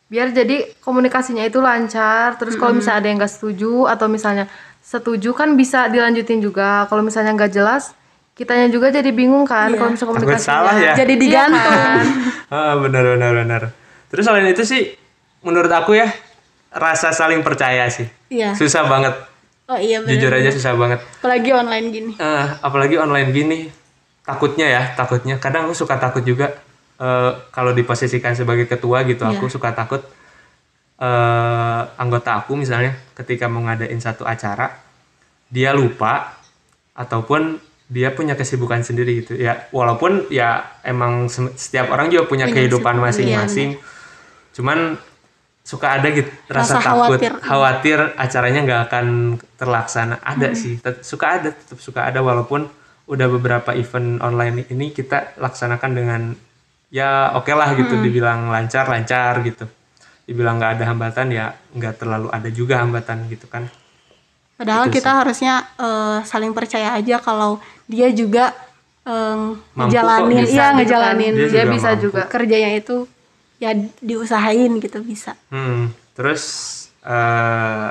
Biar 0.08 0.32
jadi 0.32 0.72
komunikasinya 0.80 1.44
itu 1.44 1.60
lancar. 1.60 2.40
Terus 2.40 2.56
kalau 2.56 2.72
misalnya 2.72 3.04
ada 3.04 3.08
yang 3.12 3.18
nggak 3.20 3.28
setuju 3.28 3.84
atau 3.84 4.08
misalnya 4.08 4.48
setuju 4.88 5.36
kan 5.36 5.52
bisa 5.52 5.84
dilanjutin 5.86 6.40
juga. 6.40 6.88
Kalau 6.88 7.04
misalnya 7.04 7.36
nggak 7.36 7.52
jelas, 7.52 7.92
kitanya 8.32 8.72
juga 8.72 8.88
jadi 8.88 9.12
bingung 9.12 9.44
kan 9.44 9.68
kalau 9.70 9.92
misalnya 9.92 10.16
komunikasinya. 10.16 10.48
salah 10.48 10.74
ya 10.74 10.92
Jadi 10.96 11.14
digantung. 11.14 11.60
kan? 11.60 12.04
Ah, 12.48 12.80
benar 12.80 13.04
benar 13.04 13.32
benar. 13.36 13.62
Terus 14.08 14.24
selain 14.24 14.48
itu 14.48 14.64
sih 14.64 14.96
menurut 15.44 15.68
aku 15.68 15.92
ya 15.92 16.08
rasa 16.72 17.12
saling 17.12 17.44
percaya 17.44 17.84
sih. 17.92 18.08
Iya. 18.32 18.56
Susah 18.56 18.88
banget 18.88 19.12
Oh 19.68 19.76
iya 19.76 20.00
benar. 20.00 20.16
Jujur 20.16 20.32
aja 20.32 20.48
susah 20.48 20.72
banget. 20.80 21.04
Apalagi 21.20 21.52
online 21.52 21.86
gini. 21.92 22.12
Eh, 22.16 22.46
apalagi 22.64 22.96
online 22.96 23.28
gini, 23.36 23.58
takutnya 24.24 24.64
ya, 24.64 24.82
takutnya. 24.96 25.36
Kadang 25.36 25.68
aku 25.68 25.76
suka 25.76 26.00
takut 26.00 26.24
juga 26.24 26.56
eh, 26.96 27.30
kalau 27.52 27.76
diposisikan 27.76 28.32
sebagai 28.32 28.64
ketua 28.64 29.04
gitu, 29.04 29.28
aku 29.28 29.44
Iya. 29.44 29.52
suka 29.52 29.76
takut 29.76 30.00
eh, 30.98 31.80
anggota 31.96 32.42
aku 32.42 32.58
misalnya 32.58 32.98
ketika 33.14 33.46
mau 33.46 33.62
ngadain 33.62 33.98
satu 33.98 34.26
acara, 34.26 34.74
dia 35.48 35.70
lupa 35.72 36.34
ataupun 36.92 37.56
dia 37.88 38.12
punya 38.12 38.36
kesibukan 38.36 38.84
sendiri 38.84 39.24
gitu. 39.24 39.32
Ya, 39.34 39.64
walaupun 39.72 40.28
ya 40.28 40.76
emang 40.84 41.30
se- 41.32 41.54
setiap 41.56 41.88
orang 41.88 42.12
juga 42.12 42.28
punya 42.28 42.44
Punya 42.44 42.54
kehidupan 42.60 43.00
kesibukan, 43.00 43.06
masing-masing. 43.08 43.70
Cuman 44.52 44.98
suka 45.64 45.96
ada 45.96 46.08
gitu 46.10 46.28
rasa, 46.48 46.76
Rasa 46.76 46.84
takut, 46.84 47.16
khawatir. 47.16 47.32
khawatir 47.40 47.98
acaranya 48.16 48.60
nggak 48.64 48.80
akan 48.90 49.06
terlaksana. 49.56 50.16
Ada 50.20 50.52
Hmm. 50.52 50.58
sih, 50.58 50.74
tet- 50.80 51.00
suka 51.00 51.40
ada, 51.40 51.48
tetap 51.52 51.78
suka 51.78 52.04
ada 52.04 52.20
walaupun 52.20 52.68
udah 53.08 53.28
beberapa 53.30 53.72
event 53.72 54.20
online 54.20 54.68
ini 54.68 54.92
kita 54.92 55.36
laksanakan 55.40 55.90
dengan 55.96 56.20
ya 56.90 57.32
oke 57.36 57.52
lah 57.52 57.72
gitu, 57.72 57.96
Hmm. 57.96 58.04
dibilang 58.04 58.40
lancar 58.48 58.84
lancar 58.84 59.40
gitu, 59.44 59.64
dibilang 60.28 60.60
nggak 60.60 60.72
ada 60.76 60.84
hambatan 60.92 61.26
ya 61.32 61.46
nggak 61.72 61.94
terlalu 61.96 62.28
ada 62.28 62.48
juga 62.52 62.84
hambatan 62.84 63.24
gitu 63.32 63.48
kan. 63.48 63.64
Padahal 64.58 64.90
Itu 64.90 64.92
kita 64.92 65.10
harusnya 65.22 65.54
eh, 65.78 66.18
saling 66.22 66.52
percaya 66.52 66.92
aja 66.92 67.16
kalau 67.18 67.62
dia 67.86 68.12
juga 68.12 68.52
eh, 69.06 69.38
Mampu 69.72 69.88
ngejalanin, 69.88 70.44
iya 70.44 70.74
gitu 70.74 70.76
kan. 70.76 70.76
ngejalanin 70.76 71.34
Dia 71.34 71.48
dia 71.48 71.64
juga 71.64 71.72
bisa 71.72 71.90
mampu. 71.94 72.02
juga 72.04 72.22
kerjanya 72.28 72.70
itu 72.76 73.08
ya 73.58 73.70
diusahain 73.98 74.70
gitu 74.78 74.98
bisa. 75.02 75.32
Hmm, 75.48 75.90
terus 76.12 76.42
eh 77.02 77.88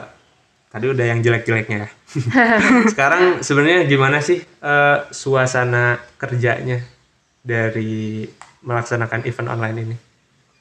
tadi 0.70 0.86
udah 0.88 1.06
yang 1.08 1.20
jelek-jeleknya 1.24 1.78
ya. 1.88 1.90
Sekarang 2.92 3.42
sebenarnya 3.42 3.88
gimana 3.88 4.20
sih 4.22 4.40
eh, 4.44 4.98
suasana 5.12 5.98
kerjanya 6.20 6.84
dari 7.42 8.28
melaksanakan 8.62 9.24
event 9.24 9.50
online 9.50 9.78
ini? 9.82 9.96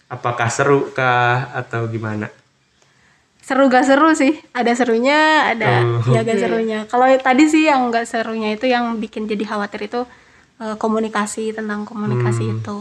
Apakah 0.07 0.47
seru 0.47 0.91
kah 0.91 1.51
atau 1.53 1.87
gimana? 1.87 2.31
Seru 3.41 3.67
gak 3.67 3.87
seru 3.87 4.11
sih, 4.11 4.35
ada 4.51 4.75
serunya, 4.75 5.51
ada 5.51 5.83
Oh. 5.83 6.03
ya 6.11 6.23
gak 6.27 6.39
serunya. 6.39 6.79
Kalau 6.85 7.07
tadi 7.17 7.47
sih 7.47 7.65
yang 7.65 7.91
gak 7.91 8.05
serunya 8.05 8.55
itu 8.55 8.67
yang 8.67 8.99
bikin 8.99 9.27
jadi 9.27 9.43
khawatir 9.45 9.87
itu 9.87 10.03
eh, 10.57 10.75
komunikasi 10.75 11.53
tentang 11.53 11.83
komunikasi 11.83 12.43
Hmm. 12.45 12.55
itu. 12.59 12.77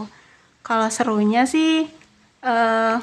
Kalau 0.60 0.88
serunya 0.88 1.44
sih 1.44 1.86
eh 2.42 2.94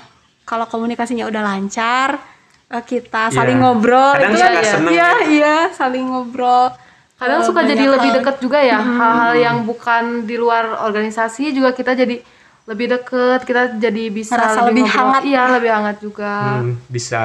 kalau 0.44 0.66
komunikasinya 0.68 1.24
udah 1.24 1.40
lancar, 1.42 2.20
eh, 2.68 2.84
kita 2.84 3.28
saling 3.30 3.56
Iya. 3.56 3.64
ngobrol 3.64 4.12
Kadang 4.14 4.32
itu 4.32 4.38
ya, 4.40 4.50
iya, 4.50 4.74
ya. 4.90 5.10
iya, 5.30 5.56
saling 5.72 6.04
ngobrol. 6.06 6.72
kadang 7.14 7.40
Eh, 7.40 7.48
suka 7.48 7.64
jadi 7.64 7.88
lebih 7.88 8.10
deket 8.14 8.36
juga 8.38 8.60
ya 8.60 8.84
hal-hal 8.84 9.34
yang 9.38 9.58
bukan 9.64 10.28
di 10.28 10.36
luar 10.36 10.84
organisasi 10.84 11.56
juga 11.56 11.72
kita 11.72 11.96
jadi 11.96 12.20
lebih 12.64 12.88
deket 12.90 13.40
kita 13.42 13.76
jadi 13.76 14.04
bisa 14.08 14.34
Ngerasa 14.34 14.60
lebih 14.64 14.84
ngobrol. 14.84 14.98
hangat. 14.98 15.22
iya 15.24 15.44
lebih 15.50 15.70
hangat 15.70 15.98
juga 16.00 16.34
Hmm, 16.56 16.74
bisa 16.88 17.22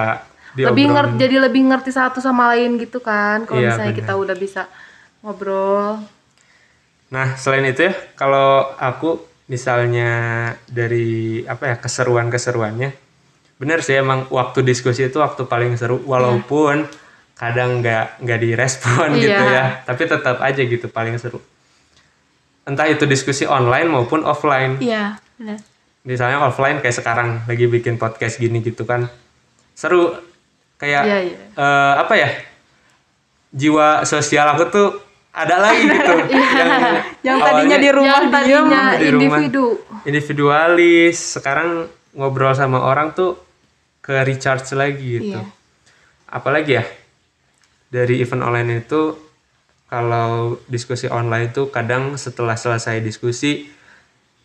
lebih 0.53 0.87
ngerti 0.89 1.15
jadi 1.17 1.37
lebih 1.41 1.63
ngerti 1.65 1.91
satu 1.91 2.19
sama 2.19 2.51
lain 2.51 2.75
gitu 2.77 2.99
kan 2.99 3.45
kalau 3.45 3.59
Iya, 3.59 3.71
misalnya 3.73 3.93
benar. 3.93 4.01
kita 4.01 4.13
udah 4.17 4.37
bisa 4.37 4.63
ngobrol 5.21 6.03
Nah, 7.09 7.33
selain 7.35 7.65
itu 7.65 7.81
ya, 7.83 7.97
kalau 8.13 8.47
aku 8.75 9.17
misalnya 9.49 10.11
dari 10.67 11.41
apa 11.43 11.65
ya 11.67 11.77
keseruan-keseruannya, 11.79 12.91
bener 13.57 13.81
sih 13.81 13.97
emang 13.97 14.29
waktu 14.29 14.61
diskusi 14.61 15.03
itu 15.03 15.17
waktu 15.17 15.41
paling 15.43 15.73
seru, 15.75 16.05
walaupun 16.05 16.85
kadang 17.33 17.81
nggak 17.81 18.21
nggak 18.21 18.41
direspon 18.43 19.09
gitu 19.17 19.41
Iya. 19.41 19.57
ya, 19.57 19.87
tapi 19.87 20.05
tetap 20.05 20.37
aja 20.39 20.61
gitu 20.61 20.85
paling 20.87 21.17
seru. 21.17 21.41
Entah 22.63 22.85
itu 22.85 23.09
diskusi 23.09 23.49
online 23.49 23.89
maupun 23.89 24.21
offline. 24.21 24.77
Iya, 24.77 25.17
benar. 25.39 25.59
Misalnya 26.03 26.43
offline 26.43 26.79
kayak 26.79 26.95
sekarang 26.95 27.29
lagi 27.45 27.65
bikin 27.65 27.95
podcast 27.95 28.37
gini 28.37 28.59
gitu 28.59 28.83
kan, 28.83 29.07
seru. 29.73 30.15
Kayak 30.77 31.03
Iya, 31.05 31.19
iya. 31.25 31.39
eh, 31.53 31.93
apa 31.97 32.15
ya? 32.15 32.31
Jiwa 33.51 34.05
sosial 34.05 34.47
aku 34.49 34.65
tuh 34.69 34.89
ada 35.31 35.59
lagi 35.59 35.83
gitu. 35.83 36.15
yang 36.55 36.71
Yang 37.27 37.39
tadinya 37.41 37.49
awalnya- 37.49 37.79
di 37.79 37.91
rumah 37.91 38.09
yang 38.13 38.27
tadinya 38.29 38.83
di 38.95 39.09
rumah. 39.09 39.39
individu 39.39 39.65
individualis 40.05 41.17
sekarang 41.33 41.87
ngobrol 42.13 42.53
sama 42.53 42.79
orang 42.81 43.11
tuh 43.11 43.39
ke 43.99 44.23
recharge 44.23 44.71
lagi 44.73 45.19
gitu 45.19 45.35
Iya. 45.35 45.43
apalagi 46.29 46.73
ya 46.75 46.85
dari 47.89 48.19
event 48.19 48.43
online 48.43 48.83
itu 48.83 49.17
kalau 49.85 50.61
diskusi 50.67 51.07
online 51.07 51.49
tuh 51.51 51.69
kadang 51.69 52.15
setelah 52.15 52.55
selesai 52.55 53.01
diskusi 53.01 53.67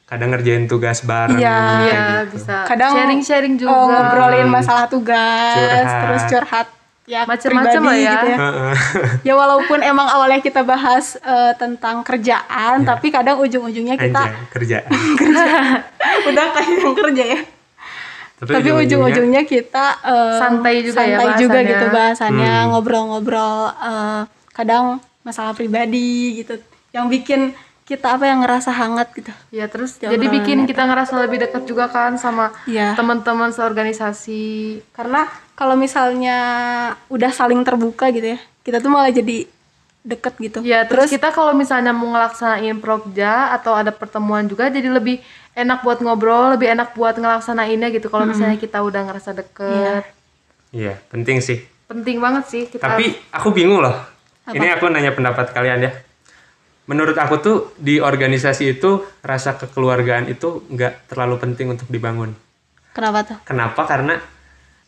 kadang 0.06 0.30
ngerjain 0.30 0.66
tugas 0.66 1.02
bareng 1.02 1.36
Iya. 1.36 1.50
kayak 1.50 1.82
ya 1.82 2.02
gitu. 2.22 2.24
bisa 2.34 2.56
Kadang 2.66 2.92
sharing-sharing 2.94 3.56
juga 3.56 3.72
Oh, 3.72 3.88
ngobrolin 3.88 4.48
masalah 4.48 4.86
tugas, 4.86 5.56
Curhat. 5.56 6.02
terus 6.04 6.24
curhat 6.28 6.68
ya 7.04 7.28
pribadi 7.28 7.84
lah 7.84 7.96
ya. 7.98 8.12
gitu 8.14 8.26
ya. 8.26 8.38
Heeh. 8.38 8.74
Ya 9.22 9.34
walaupun 9.34 9.80
emang 9.82 10.08
awalnya 10.08 10.40
kita 10.40 10.62
bahas 10.62 11.16
eh, 11.18 11.54
tentang 11.54 12.00
kerjaan, 12.02 12.84
tapi 12.84 13.10
kadang 13.10 13.40
ujung-ujungnya 13.40 13.96
kita 13.98 14.22
Anjay, 14.24 14.48
kerjaan 14.50 14.88
udah 16.30 16.46
kayak 16.54 16.70
yang 16.78 16.96
kerja 16.96 17.24
ya. 17.26 17.40
tapi, 18.36 18.52
Tapi 18.54 18.70
ujung-ujungnya 18.78 19.44
kita 19.44 19.86
eh, 20.02 20.36
Santai 20.38 20.76
juga 20.82 21.02
ya 21.02 21.18
santai 21.18 21.28
juga 21.38 21.54
bahasannya. 21.54 21.70
gitu 21.70 21.86
bahasannya, 21.90 22.54
Hmm. 22.56 22.68
ngobrol-ngobrol 22.70 23.58
eh, 23.74 24.22
kadang 24.52 24.86
masalah 25.22 25.52
pribadi 25.52 26.12
gitu. 26.38 26.60
Yang 26.92 27.06
bikin 27.12 27.42
kita 27.84 28.16
apa 28.16 28.24
yang 28.32 28.40
ngerasa 28.40 28.72
hangat 28.72 29.12
gitu. 29.12 29.32
ya 29.52 29.68
terus 29.68 30.00
Jangan 30.00 30.16
jadi 30.16 30.26
bikin 30.32 30.58
kita 30.64 30.88
ngerasa 30.88 31.20
lebih 31.20 31.44
dekat 31.44 31.68
juga 31.68 31.92
kan 31.92 32.16
sama 32.16 32.56
Iya. 32.64 32.96
teman-teman 32.96 33.52
seorganisasi 33.52 34.80
Karena 34.96 35.28
kalau 35.54 35.76
misalnya 35.76 36.38
udah 37.12 37.32
saling 37.36 37.60
terbuka 37.62 38.10
gitu 38.10 38.34
ya, 38.36 38.40
kita 38.64 38.80
tuh 38.80 38.90
malah 38.90 39.12
jadi 39.12 39.46
deket 40.04 40.34
gitu. 40.36 40.60
Ya, 40.68 40.84
terus, 40.84 41.08
kita 41.08 41.32
kalau 41.32 41.56
misalnya 41.56 41.96
mau 41.96 42.12
ngelaksanain 42.12 42.76
prokja 42.84 43.56
atau 43.56 43.72
ada 43.72 43.92
pertemuan 43.92 44.44
juga 44.48 44.68
jadi 44.68 44.92
lebih 44.92 45.24
enak 45.56 45.80
buat 45.80 46.04
ngobrol, 46.04 46.60
lebih 46.60 46.76
enak 46.76 46.92
buat 46.92 47.16
ngelaksanainnya 47.16 47.88
gitu 47.94 48.12
kalau 48.12 48.28
misalnya 48.28 48.60
kita 48.60 48.84
udah 48.84 49.08
ngerasa 49.08 49.32
deket. 49.32 50.04
iya 50.74 50.98
penting 51.14 51.38
sih 51.40 51.62
Penting 51.86 52.18
banget 52.18 52.44
sih 52.50 52.64
kita 52.66 52.82
Tapi 52.82 53.14
aku 53.30 53.54
bingung 53.54 53.78
loh. 53.84 53.94
Ini 54.50 54.76
aku 54.76 54.90
nanya 54.90 55.14
pendapat 55.14 55.54
kalian 55.54 55.86
ya. 55.86 55.92
Menurut 56.84 57.16
aku 57.16 57.36
tuh 57.40 57.58
di 57.80 58.04
organisasi 58.04 58.76
itu 58.76 59.00
rasa 59.24 59.56
kekeluargaan 59.56 60.28
itu 60.28 60.68
nggak 60.68 61.08
terlalu 61.08 61.40
penting 61.40 61.72
untuk 61.72 61.88
dibangun. 61.88 62.36
Kenapa 62.92 63.24
tuh? 63.24 63.38
Kenapa? 63.48 63.82
Karena 63.88 64.20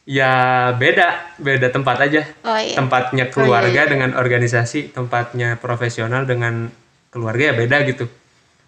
ya 0.03 0.31
beda, 0.75 1.39
beda 1.39 1.71
tempat 1.71 1.97
aja. 2.03 2.21
Oh 2.43 2.59
iya. 2.59 2.75
Tempatnya 2.75 3.31
keluarga 3.31 3.87
dengan 3.87 4.11
organisasi, 4.11 4.91
tempatnya 4.91 5.55
profesional 5.55 6.27
dengan 6.27 6.67
keluarga 7.15 7.51
ya 7.51 7.53
beda 7.55 7.77
gitu. 7.87 8.05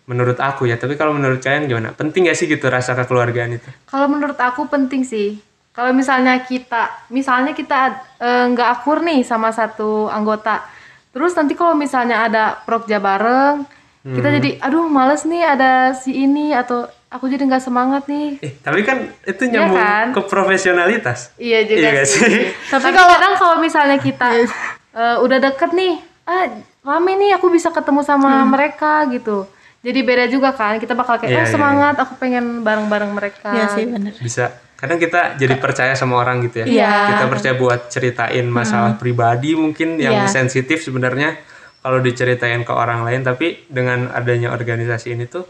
Menurut 0.07 0.39
aku 0.39 0.71
ya. 0.71 0.79
Tapi 0.79 0.95
kalau 0.95 1.11
menurut 1.11 1.43
kalian 1.43 1.67
gimana? 1.67 1.91
Penting 1.91 2.31
gak 2.31 2.37
sih 2.39 2.47
gitu 2.47 2.71
rasa 2.71 2.95
kekeluargaan 2.95 3.59
itu? 3.59 3.69
Kalau 3.91 4.07
menurut 4.07 4.39
aku 4.39 4.71
penting 4.71 5.03
sih. 5.03 5.35
Kalau 5.75 5.93
misalnya 5.93 6.41
kita, 6.41 7.05
misalnya 7.13 7.53
kita 7.53 8.01
eh, 8.17 8.45
nggak 8.49 8.81
akur 8.81 9.05
nih 9.05 9.21
sama 9.21 9.53
satu 9.53 10.09
anggota, 10.09 10.65
terus 11.11 11.33
nanti 11.33 11.53
kalau 11.53 11.73
misalnya 11.73 12.25
ada 12.25 12.57
prokja 12.63 12.97
bareng, 12.97 13.65
kita 14.07 14.39
jadi, 14.39 14.49
aduh 14.63 14.87
males 14.87 15.27
nih 15.27 15.43
ada 15.43 15.91
si 15.91 16.15
ini 16.15 16.55
atau 16.55 16.87
aku 17.07 17.27
jadi 17.27 17.43
nggak 17.43 17.59
semangat 17.59 18.07
nih. 18.07 18.39
Eh, 18.39 18.55
tapi 18.59 18.83
kan 18.83 19.03
itu 19.23 19.43
Iya 19.43 19.51
nyambung 19.67 19.79
kan? 19.83 20.07
ke 20.15 20.21
profesionalitas. 20.23 21.35
Iya 21.35 21.67
juga 21.67 21.87
Iya 21.91 22.03
sih. 22.07 22.23
sih? 22.23 22.43
Tapi 22.71 22.87
kalau 22.91 23.07
kadang 23.11 23.33
kalau 23.35 23.55
misalnya 23.59 23.99
kita 23.99 24.47
eh, 24.95 25.17
udah 25.19 25.37
deket 25.43 25.75
nih, 25.75 25.99
ah 26.23 26.47
rame 26.83 27.19
nih 27.19 27.35
aku 27.35 27.51
bisa 27.51 27.67
ketemu 27.67 27.99
sama 27.99 28.47
mereka 28.47 29.03
gitu. 29.11 29.43
Jadi 29.83 29.99
beda 30.03 30.25
juga 30.27 30.51
kan, 30.51 30.79
kita 30.79 30.95
bakal 30.95 31.19
kayak 31.19 31.31
Iya, 31.31 31.39
oh 31.39 31.45
iya, 31.45 31.53
semangat, 31.53 31.95
aku 31.99 32.15
pengen 32.15 32.63
bareng-bareng 32.63 33.11
mereka. 33.11 33.51
Iya 33.51 33.65
sih 33.75 33.83
bener. 33.87 34.15
bisa 34.19 34.55
kadang 34.77 34.95
kita 34.95 35.35
jadi 35.35 35.57
percaya 35.57 35.93
sama 35.93 36.21
orang 36.21 36.45
gitu 36.45 36.61
ya 36.61 36.65
Iya. 36.65 36.93
kita 37.11 37.23
percaya 37.27 37.53
buat 37.53 37.89
ceritain 37.89 38.45
masalah 38.45 38.93
pribadi 38.95 39.51
mungkin 39.53 39.97
yang 39.97 40.23
Iya. 40.23 40.29
sensitif 40.29 40.79
sebenarnya 40.79 41.33
kalau 41.81 41.97
diceritain 41.97 42.61
ke 42.61 42.69
orang 42.69 43.01
lain 43.01 43.21
tapi 43.21 43.65
dengan 43.65 44.09
adanya 44.11 44.49
organisasi 44.49 45.11
ini 45.11 45.25
tuh 45.25 45.49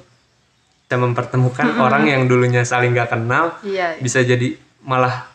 kita 0.83 0.95
mempertemukan 0.95 1.75
orang 1.77 2.07
yang 2.07 2.23
dulunya 2.25 2.63
saling 2.63 2.95
gak 2.95 3.11
kenal 3.11 3.59
Iya. 3.61 3.99
bisa 3.99 4.23
jadi 4.23 4.55
malah 4.81 5.27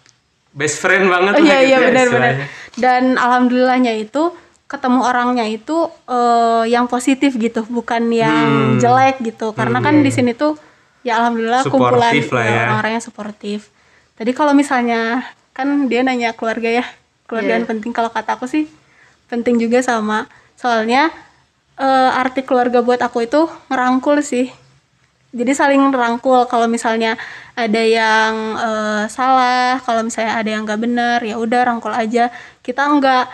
best 0.51 0.81
friend 0.81 1.09
banget 1.09 1.33
Oh, 1.35 1.39
lah 1.39 1.47
iya 1.47 1.57
gitu 1.59 1.65
iya 1.65 1.73
ya 1.73 1.79
benar 1.83 2.07
benar. 2.09 2.09
istilahnya. 2.09 2.47
Dan 2.73 3.03
alhamdulillahnya 3.17 3.93
itu 3.99 4.23
ketemu 4.65 5.01
orangnya 5.01 5.45
itu 5.45 5.77
eh, 6.09 6.65
yang 6.67 6.89
positif 6.89 7.37
gitu, 7.37 7.65
bukan 7.69 8.09
yang 8.09 8.77
Hmm. 8.77 8.77
jelek 8.77 9.21
gitu. 9.23 9.53
Karena 9.53 9.81
kan 9.81 10.01
di 10.01 10.09
sini 10.09 10.33
tuh 10.33 10.57
ya 11.01 11.21
alhamdulillah 11.21 11.65
kumpulan 11.65 12.13
lah 12.13 12.13
ya, 12.13 12.45
ya. 12.45 12.63
orang-orang 12.69 12.93
yang 12.97 13.05
suportif. 13.05 13.72
Tadi 14.23 14.39
kalau 14.39 14.55
misalnya 14.55 15.27
kan 15.51 15.91
dia 15.91 16.07
nanya 16.07 16.31
keluarga 16.31 16.71
ya, 16.71 16.87
keluarga 17.27 17.59
Iya. 17.59 17.59
yang 17.59 17.67
penting. 17.67 17.91
Kalau 17.91 18.07
kata 18.07 18.39
aku 18.39 18.47
sih 18.47 18.71
penting 19.27 19.59
juga 19.59 19.83
sama. 19.83 20.31
Soalnya 20.55 21.11
eh, 21.75 22.11
arti 22.23 22.47
keluarga 22.47 22.87
buat 22.87 23.03
aku 23.03 23.27
itu 23.27 23.51
ngerangkul 23.67 24.23
sih. 24.23 24.47
Jadi 25.35 25.59
saling 25.59 25.91
rangkul 25.91 26.47
kalau 26.47 26.71
misalnya 26.71 27.19
ada 27.59 27.83
yang 27.83 28.33
eh, 28.63 29.03
salah 29.11 29.83
kalau 29.83 30.07
misalnya 30.07 30.39
ada 30.39 30.51
yang 30.55 30.63
nggak 30.71 30.79
benar 30.87 31.19
ya 31.27 31.43
udah 31.43 31.75
rangkul 31.75 31.91
aja. 31.91 32.31
Kita 32.63 32.79
nggak 32.79 33.25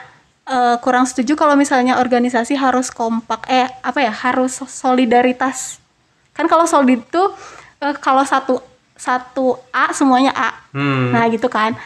eh, 0.48 0.76
kurang 0.80 1.04
setuju 1.04 1.36
kalau 1.36 1.52
misalnya 1.52 2.00
organisasi 2.00 2.56
harus 2.56 2.88
kompak 2.88 3.44
eh 3.44 3.68
apa 3.84 4.00
ya 4.00 4.12
harus 4.24 4.64
solidaritas. 4.64 5.84
Kan 6.32 6.48
kalau 6.48 6.64
solid 6.64 7.04
itu 7.04 7.22
eh, 7.84 7.92
kalau 8.00 8.24
satu 8.24 8.64
satu 8.98 9.56
A 9.70 9.94
semuanya 9.94 10.34
A. 10.34 10.50
Hmm. 10.74 11.14
nah 11.14 11.24
gitu 11.26 11.46
kan. 11.46 11.78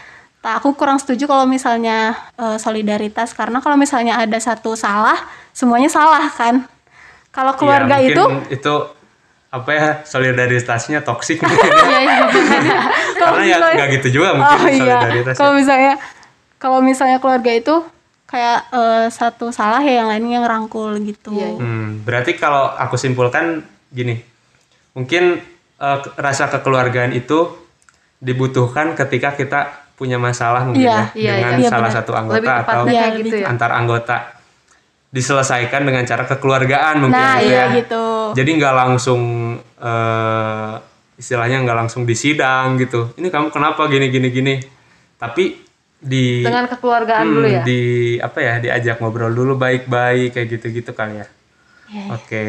Nah, 0.43 0.59
aku 0.59 0.75
kurang 0.75 0.99
setuju 0.99 1.23
kalau 1.23 1.47
misalnya 1.47 2.11
eh, 2.35 2.57
solidaritas 2.59 3.31
karena 3.31 3.63
kalau 3.63 3.79
misalnya 3.79 4.19
ada 4.19 4.35
satu 4.35 4.75
salah 4.75 5.15
semuanya 5.55 5.87
salah 5.87 6.27
kan. 6.27 6.67
Kalau 7.31 7.55
keluarga 7.55 7.97
Ya, 7.97 8.11
itu 8.11 8.19
mungkin 8.19 8.51
itu 8.51 8.73
apa 9.47 9.69
ya 9.69 9.89
solidaritasnya 10.03 11.05
toksik 11.05 11.37
Iya, 11.45 12.25
karena 13.15 13.41
ya 13.45 13.57
misalnya- 13.61 13.75
nggak 13.77 13.89
gitu 13.95 14.07
juga 14.17 14.33
mungkin 14.33 14.57
oh 14.57 14.65
iya. 14.67 14.97
solidaritas 14.97 15.33
kalau 15.37 15.53
misalnya 15.53 15.93
kalau 16.57 16.79
misalnya 16.81 17.17
keluarga 17.21 17.51
itu 17.53 17.75
kayak 18.25 18.59
eh, 18.73 19.05
satu 19.13 19.53
salah 19.53 19.77
ya 19.79 20.01
yang 20.01 20.09
lainnya 20.09 20.41
ngerangkul 20.41 20.97
gitu. 21.05 21.37
Iya, 21.37 21.53
iya. 21.53 21.61
Hmm, 21.61 22.01
berarti 22.01 22.33
kalau 22.33 22.65
aku 22.73 22.97
simpulkan 22.97 23.61
gini, 23.93 24.17
mungkin 24.97 25.37
ke- 25.99 26.13
rasa 26.15 26.47
kekeluargaan 26.49 27.11
itu 27.11 27.51
dibutuhkan 28.17 28.93
ketika 28.93 29.31
kita 29.31 29.59
punya 29.93 30.15
masalah 30.17 30.63
mungkin 30.63 30.83
Iya, 30.83 31.11
ya 31.11 31.13
iya, 31.13 31.33
dengan 31.37 31.53
iya, 31.57 31.69
salah 31.69 31.87
benar. 31.87 31.97
satu 31.99 32.11
anggota 32.13 32.39
Lebih 32.39 32.51
atau 32.63 32.81
kayak 32.85 33.11
gitu 33.19 33.35
ya. 33.37 33.45
antar 33.47 33.71
anggota 33.73 34.17
diselesaikan 35.09 35.81
dengan 35.83 36.03
cara 36.03 36.25
kekeluargaan 36.25 36.95
mungkin 36.99 37.13
nah 37.15 37.37
gitu 37.37 37.45
iya 37.45 37.61
ya. 37.61 37.75
gitu 37.77 38.03
Jadi 38.33 38.49
nggak 38.55 38.75
langsung 38.75 39.21
eh, 39.61 40.73
istilahnya 41.13 41.61
nggak 41.61 41.77
langsung 41.77 42.03
disidang 42.03 42.73
gitu. 42.75 43.13
Ini 43.13 43.29
kamu 43.29 43.47
kenapa 43.47 43.85
gini 43.85 44.09
gini 44.09 44.27
gini? 44.27 44.55
Tapi 45.15 45.61
di 45.95 46.41
Dengan 46.41 46.65
kekeluargaan 46.65 47.21
Hmm, 47.21 47.35
dulu 47.37 47.47
ya. 47.47 47.61
di 47.61 47.81
apa 48.17 48.39
ya 48.39 48.53
diajak 48.57 48.97
ngobrol 48.97 49.29
dulu 49.29 49.53
baik-baik 49.53 50.33
kayak 50.33 50.47
gitu-gitu 50.49 50.91
kali 50.91 51.21
ya. 51.21 51.27
Iya, 51.85 52.03
Oke. 52.11 52.47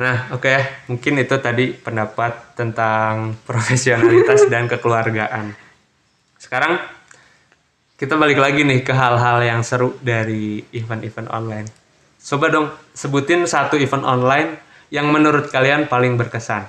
Nah, 0.00 0.32
oke 0.32 0.48
ya. 0.48 0.62
Mungkin 0.88 1.20
itu 1.20 1.36
tadi 1.38 1.76
pendapat 1.76 2.56
tentang 2.56 3.12
profesionalitas 3.48 4.48
dan 4.48 4.64
kekeluargaan. 4.64 5.52
Sekarang 6.40 6.80
kita 7.94 8.16
balik 8.16 8.40
lagi 8.40 8.64
nih 8.64 8.80
ke 8.80 8.96
hal-hal 8.96 9.44
yang 9.44 9.60
seru 9.60 9.92
dari 10.00 10.64
event-event 10.72 11.28
online. 11.28 11.68
Coba 12.16 12.48
dong 12.48 12.66
sebutin 12.92 13.44
satu 13.44 13.76
event 13.76 14.04
online 14.04 14.56
yang 14.88 15.08
menurut 15.08 15.48
kalian 15.48 15.86
paling 15.86 16.16
berkesan. 16.16 16.64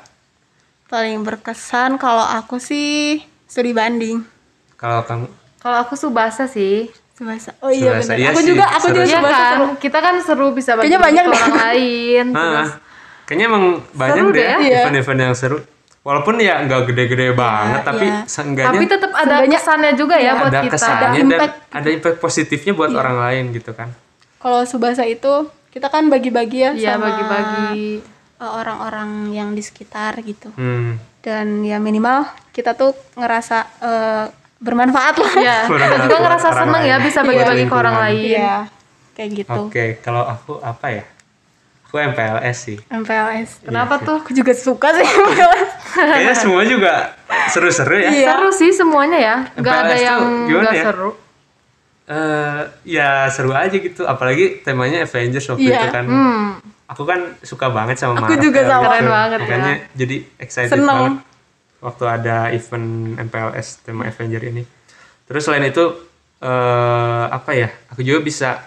paling 0.85 1.23
berkesan 1.23 1.95
kalau 1.95 2.19
aku 2.19 2.59
sih 2.59 3.15
studi 3.47 3.71
banding 3.71 4.27
Kalau 4.75 5.07
kamu 5.07 5.23
Kalau 5.57 5.77
aku 5.79 5.95
subasa 5.95 6.51
sih. 6.51 6.91
Subasa. 7.15 7.55
Oh 7.63 7.71
iya 7.71 7.95
Subasa, 7.95 8.11
benar. 8.11 8.19
iya 8.19 8.27
aku 8.27 8.39
sih, 8.41 8.47
juga 8.51 8.65
aku 8.67 8.87
juga 8.89 8.91
seru. 8.91 9.07
Iya 9.07 9.15
Subasa 9.15 9.31
kan? 9.31 9.51
seru. 9.55 9.67
Kita 9.79 9.97
kan 9.97 10.15
seru 10.19 10.47
bisa 10.51 10.71
bagi 10.73 10.83
Kayaknya 10.83 10.99
banyak 10.99 11.23
orang 11.25 11.53
lain. 11.55 12.25
Ah, 12.35 12.43
Terus 12.43 12.71
kayaknya 13.31 13.47
emang 13.47 13.63
banyak 13.95 14.19
Seru 14.21 14.35
deh. 14.35 14.43
Iya. 14.59 14.79
event-event 14.83 15.19
yang 15.21 15.33
seru. 15.33 15.57
Walaupun 16.01 16.35
ya 16.35 16.59
nggak 16.59 16.81
gede-gede 16.85 17.31
banget, 17.31 17.81
tapi 17.81 18.03
iya. 18.03 18.25
seenggaknya 18.25 18.73
tapi 18.73 18.85
tetap 18.85 19.11
ada 19.11 19.21
Seenggaknya 19.23 19.55
kesannya 19.55 19.91
juga 19.95 20.15
ya 20.17 20.31
buat 20.35 20.49
ada 20.49 20.59
kita. 20.59 20.73
kesannya 20.73 20.97
Ada 20.99 21.07
dan 21.07 21.23
impact. 21.23 21.55
ada 21.71 21.89
impact 21.89 22.17
positifnya 22.19 22.73
buat 22.73 22.91
orang 22.91 23.15
lain 23.17 23.43
gitu 23.53 23.71
kan. 23.71 23.89
Kalau 24.35 24.65
Subasa 24.65 25.05
itu 25.05 25.33
kita 25.69 25.87
kan 25.87 26.03
bagi-bagi 26.05 26.57
ya 26.59 26.71
Iya 26.73 26.91
sama 26.91 27.05
bagi-bagi. 27.07 28.01
eh, 28.35 28.51
orang-orang 28.51 29.09
yang 29.29 29.53
di 29.53 29.61
sekitar 29.61 30.19
gitu. 30.21 30.49
Hmm. 30.51 30.97
Dan 31.21 31.61
ya 31.61 31.77
minimal 31.77 32.25
kita 32.49 32.73
tuh 32.73 32.91
ngerasa 33.13 33.57
eh, 33.79 34.25
bermanfaat 34.57 35.15
lah. 35.15 35.33
Iya. 35.37 35.57
Orang 35.69 35.85
Kita 35.87 35.97
juga 36.01 36.17
ngerasa 36.19 36.47
seneng 36.51 36.83
ya 36.83 36.95
bisa 36.97 37.19
Iya. 37.19 37.27
bagi-bagi 37.27 37.63
ke 37.63 37.75
orang 37.75 37.95
lain. 37.99 38.25
Iya. 38.27 38.55
Kayak 39.11 39.29
gitu. 39.37 39.61
Oke, 39.63 39.85
kalau 40.01 40.23
aku 40.23 40.57
apa 40.59 40.87
ya? 40.91 41.03
Aku 41.91 41.99
MPLS 41.99 42.57
sih. 42.61 42.77
MPLS. 42.87 43.59
Kenapa 43.61 43.99
Iya 43.99 44.07
tuh? 44.07 44.17
Aku 44.17 44.31
juga 44.31 44.55
suka 44.55 44.95
sih 44.95 45.03
MPLS. 45.27 45.69
Kayaknya 45.91 46.35
semua 46.39 46.63
juga 46.63 46.93
seru-seru 47.45 47.99
ya. 47.99 48.07
Iya. 48.09 48.27
Seru 48.31 48.49
sih 48.49 48.71
semuanya 48.71 49.19
ya. 49.19 49.35
Gak 49.53 49.75
ada 49.77 49.91
MPLS 49.91 49.99
yang 50.01 50.21
gimana 50.47 50.63
gak 50.63 50.73
ya? 50.73 50.83
seru. 50.87 51.11
Eh, 52.07 52.61
ya 52.87 53.09
seru 53.27 53.51
aja 53.51 53.75
gitu. 53.75 54.01
Apalagi 54.03 54.59
temanya 54.61 55.03
Avengers 55.03 55.43
waktu 55.45 55.67
Iya. 55.67 55.77
itu 55.77 55.87
kan. 55.89 56.05
Hmm. 56.07 56.47
Aku 56.87 57.03
kan 57.03 57.19
suka 57.39 57.67
banget 57.67 57.99
sama 57.99 58.15
Aku 58.15 58.23
Marvel 58.25 58.39
juga 58.41 58.61
sama. 58.61 58.71
gitu. 58.79 58.87
Keren 58.89 59.07
banget 59.09 59.37
ya. 59.37 59.43
Makanya 59.45 59.73
jadi 59.91 60.15
excited 60.37 60.71
Seneng. 60.71 60.87
banget 60.87 61.13
waktu 61.81 62.03
ada 62.05 62.37
event 62.51 62.87
MPLS 63.21 63.67
tema 63.83 64.07
Avenger 64.07 64.41
ini. 64.45 64.63
Terus 65.27 65.43
selain 65.43 65.67
itu 65.67 66.07
eh 66.39 67.25
apa 67.27 67.51
ya? 67.51 67.67
Aku 67.91 67.99
juga 67.99 68.19
bisa 68.19 68.63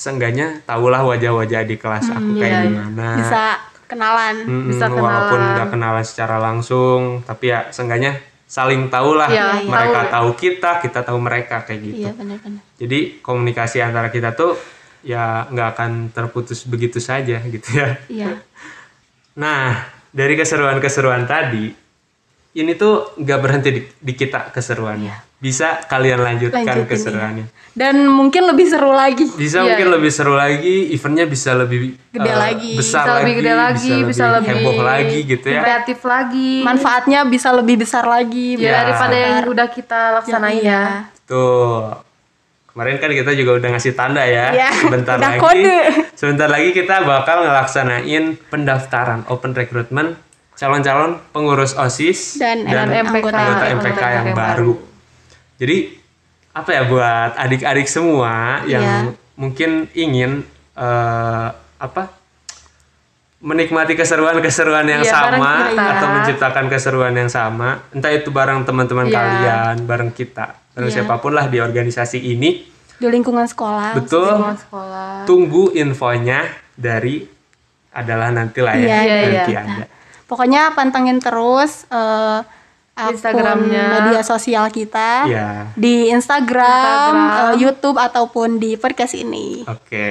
seenggaknya 0.00 0.64
tahulah 0.64 1.04
wajah-wajah 1.04 1.68
di 1.68 1.76
kelas 1.76 2.08
aku 2.08 2.40
kayak 2.40 2.48
iya, 2.48 2.56
iya. 2.56 2.68
gimana. 2.72 3.08
Bisa 3.20 3.42
kenalan. 3.84 4.34
Mm-mm, 4.48 4.68
bisa 4.72 4.84
walaupun 4.88 5.36
kenalan. 5.36 5.52
nggak 5.52 5.68
kenalan 5.76 6.04
secara 6.08 6.36
langsung, 6.40 7.20
tapi 7.28 7.52
ya 7.52 7.68
seenggaknya 7.68 8.16
saling 8.48 8.88
tahu 8.88 9.12
lah. 9.12 9.28
Iya, 9.28 9.68
mereka 9.68 10.00
tahu. 10.08 10.12
tahu 10.16 10.30
kita, 10.40 10.70
kita 10.80 11.00
tahu 11.04 11.18
mereka 11.20 11.56
kayak 11.68 11.80
gitu. 11.84 12.08
Iya 12.08 12.16
benar-benar. 12.16 12.62
Jadi 12.80 13.20
komunikasi 13.20 13.76
antara 13.84 14.08
kita 14.08 14.32
tuh 14.32 14.56
ya 15.04 15.44
nggak 15.52 15.68
akan 15.76 15.90
terputus 16.16 16.64
begitu 16.64 16.96
saja 16.96 17.36
gitu 17.44 17.68
ya. 17.76 18.00
Iya. 18.08 18.40
Nah 19.36 19.84
dari 20.08 20.32
keseruan-keseruan 20.32 21.28
tadi, 21.28 21.68
ini 22.56 22.72
tuh 22.72 23.20
nggak 23.20 23.38
berhenti 23.44 23.68
di, 23.68 23.82
di 23.84 24.12
kita 24.16 24.48
keseruannya. 24.48 25.29
Bisa 25.40 25.80
kalian 25.88 26.20
lanjutkan 26.20 26.60
Lanjutin, 26.62 26.84
keseruannya. 26.84 27.44
Dan 27.72 28.04
mungkin 28.04 28.44
lebih 28.44 28.68
seru 28.68 28.92
lagi. 28.92 29.24
Bisa 29.24 29.64
Iya, 29.64 29.72
mungkin 29.72 29.86
iya. 29.88 29.94
lebih 29.96 30.10
seru 30.12 30.36
lagi, 30.36 30.92
eventnya 30.92 31.24
bisa 31.24 31.56
lebih 31.56 31.96
Gede 32.12 32.28
eh, 32.28 32.36
lagi. 32.36 32.72
besar 32.76 32.84
Bisa 33.00 33.08
lagi, 33.08 33.16
lebih 33.16 33.34
gede 33.34 33.52
lagi, 33.56 33.94
bisa 34.04 34.24
lebih 34.36 34.48
heboh 34.52 34.78
lagi 34.84 35.18
gitu 35.24 35.46
ya. 35.48 35.62
Kreatif 35.64 35.98
lagi. 36.04 36.52
Manfaatnya 36.60 37.20
bisa 37.24 37.48
lebih 37.50 37.80
besar 37.80 38.04
lagi. 38.04 38.54
Ya, 38.54 38.60
Iya. 38.60 38.72
daripada 38.76 39.16
yang 39.16 39.36
udah 39.48 39.68
kita 39.70 40.00
laksanain 40.20 40.60
Iya. 40.60 40.68
ya. 40.68 40.84
Tuh. 41.24 41.96
Kemarin 42.70 42.96
kan 43.00 43.10
kita 43.10 43.32
juga 43.32 43.50
udah 43.56 43.68
ngasih 43.72 43.92
tanda 43.94 44.22
ya. 44.22 44.46
Iya, 44.52 44.68
Sebentar 44.76 45.16
udah 45.16 45.30
lagi. 45.30 45.40
kode. 45.40 45.78
Sebentar 46.12 46.46
lagi 46.46 46.70
kita 46.70 47.00
bakal 47.02 47.42
ngelaksanain 47.42 48.24
pendaftaran 48.46 49.24
open 49.26 49.56
recruitment 49.56 50.20
calon-calon 50.52 51.16
pengurus 51.32 51.72
OSIS 51.72 52.36
Dan 52.36 52.68
MPK. 52.68 53.24
anggota 53.24 53.40
Anggota 53.40 53.66
MPK 53.72 54.02
yang 54.04 54.26
yang 54.26 54.36
baru. 54.36 54.89
Jadi 55.60 56.00
apa 56.50 56.70
ya 56.72 56.82
buat 56.82 57.36
adik-adik 57.36 57.86
semua 57.86 58.64
yang 58.64 58.82
Iya. 58.82 58.98
mungkin 59.36 59.70
ingin 59.92 60.42
eh, 60.74 61.48
apa 61.76 62.02
menikmati 63.40 63.96
keseruan-keseruan 63.96 64.84
yang 64.84 65.00
Iya, 65.00 65.12
bareng 65.12 65.40
sama 65.40 65.52
kita. 65.72 65.84
atau 65.96 66.06
menciptakan 66.12 66.64
keseruan 66.68 67.14
yang 67.16 67.28
sama, 67.28 67.80
entah 67.88 68.12
itu 68.12 68.28
bareng 68.28 68.64
teman-teman 68.64 69.08
Iya. 69.08 69.16
kalian, 69.16 69.74
bareng 69.84 70.12
kita, 70.12 70.60
bareng 70.72 70.92
Iya. 70.92 70.96
siapa 71.00 71.20
pun 71.20 71.32
lah 71.32 71.48
di 71.48 71.56
organisasi 71.56 72.20
ini. 72.20 72.68
Di 73.00 73.08
lingkungan 73.08 73.48
sekolah. 73.48 73.96
Betul. 73.96 74.28
Lingkungan 74.28 74.60
sekolah. 74.60 75.12
Tunggu 75.24 75.72
infonya 75.72 76.44
dari 76.76 77.24
adalah 77.90 78.28
nanti 78.28 78.60
lah 78.60 78.76
ya, 78.76 78.84
Iya, 78.84 78.98
iya, 79.00 79.16
nanti 79.40 79.52
iya. 79.52 79.60
ada. 79.64 79.84
Pokoknya 80.28 80.76
pantengin 80.76 81.16
terus 81.16 81.88
eh, 81.88 82.40
akun 83.02 83.14
Instagramnya. 83.14 83.84
media 83.98 84.20
sosial 84.22 84.64
kita. 84.68 85.24
Ya, 85.26 85.72
Di 85.74 86.08
Instagram, 86.08 87.10
Instagram. 87.10 87.46
eh, 87.46 87.54
YouTube 87.58 87.96
ataupun 87.96 88.56
di 88.56 88.74
podcast 88.74 89.14
ini. 89.14 89.64
oke. 89.64 90.06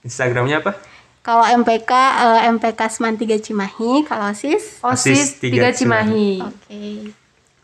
Instagramnya 0.00 0.60
apa? 0.60 0.72
Kalau 1.20 1.42
MPK 1.42 1.90
eh, 1.90 2.40
MPK 2.48 2.80
Seman 2.88 3.14
3 3.14 3.36
Cimahi, 3.36 4.02
kalau 4.02 4.30
SIS 4.30 4.78
OSIS 4.78 4.80
OSIS 4.80 5.28
tiga 5.40 5.68
3 5.68 5.74
Cimahi. 5.74 6.38
Oke. 6.40 6.82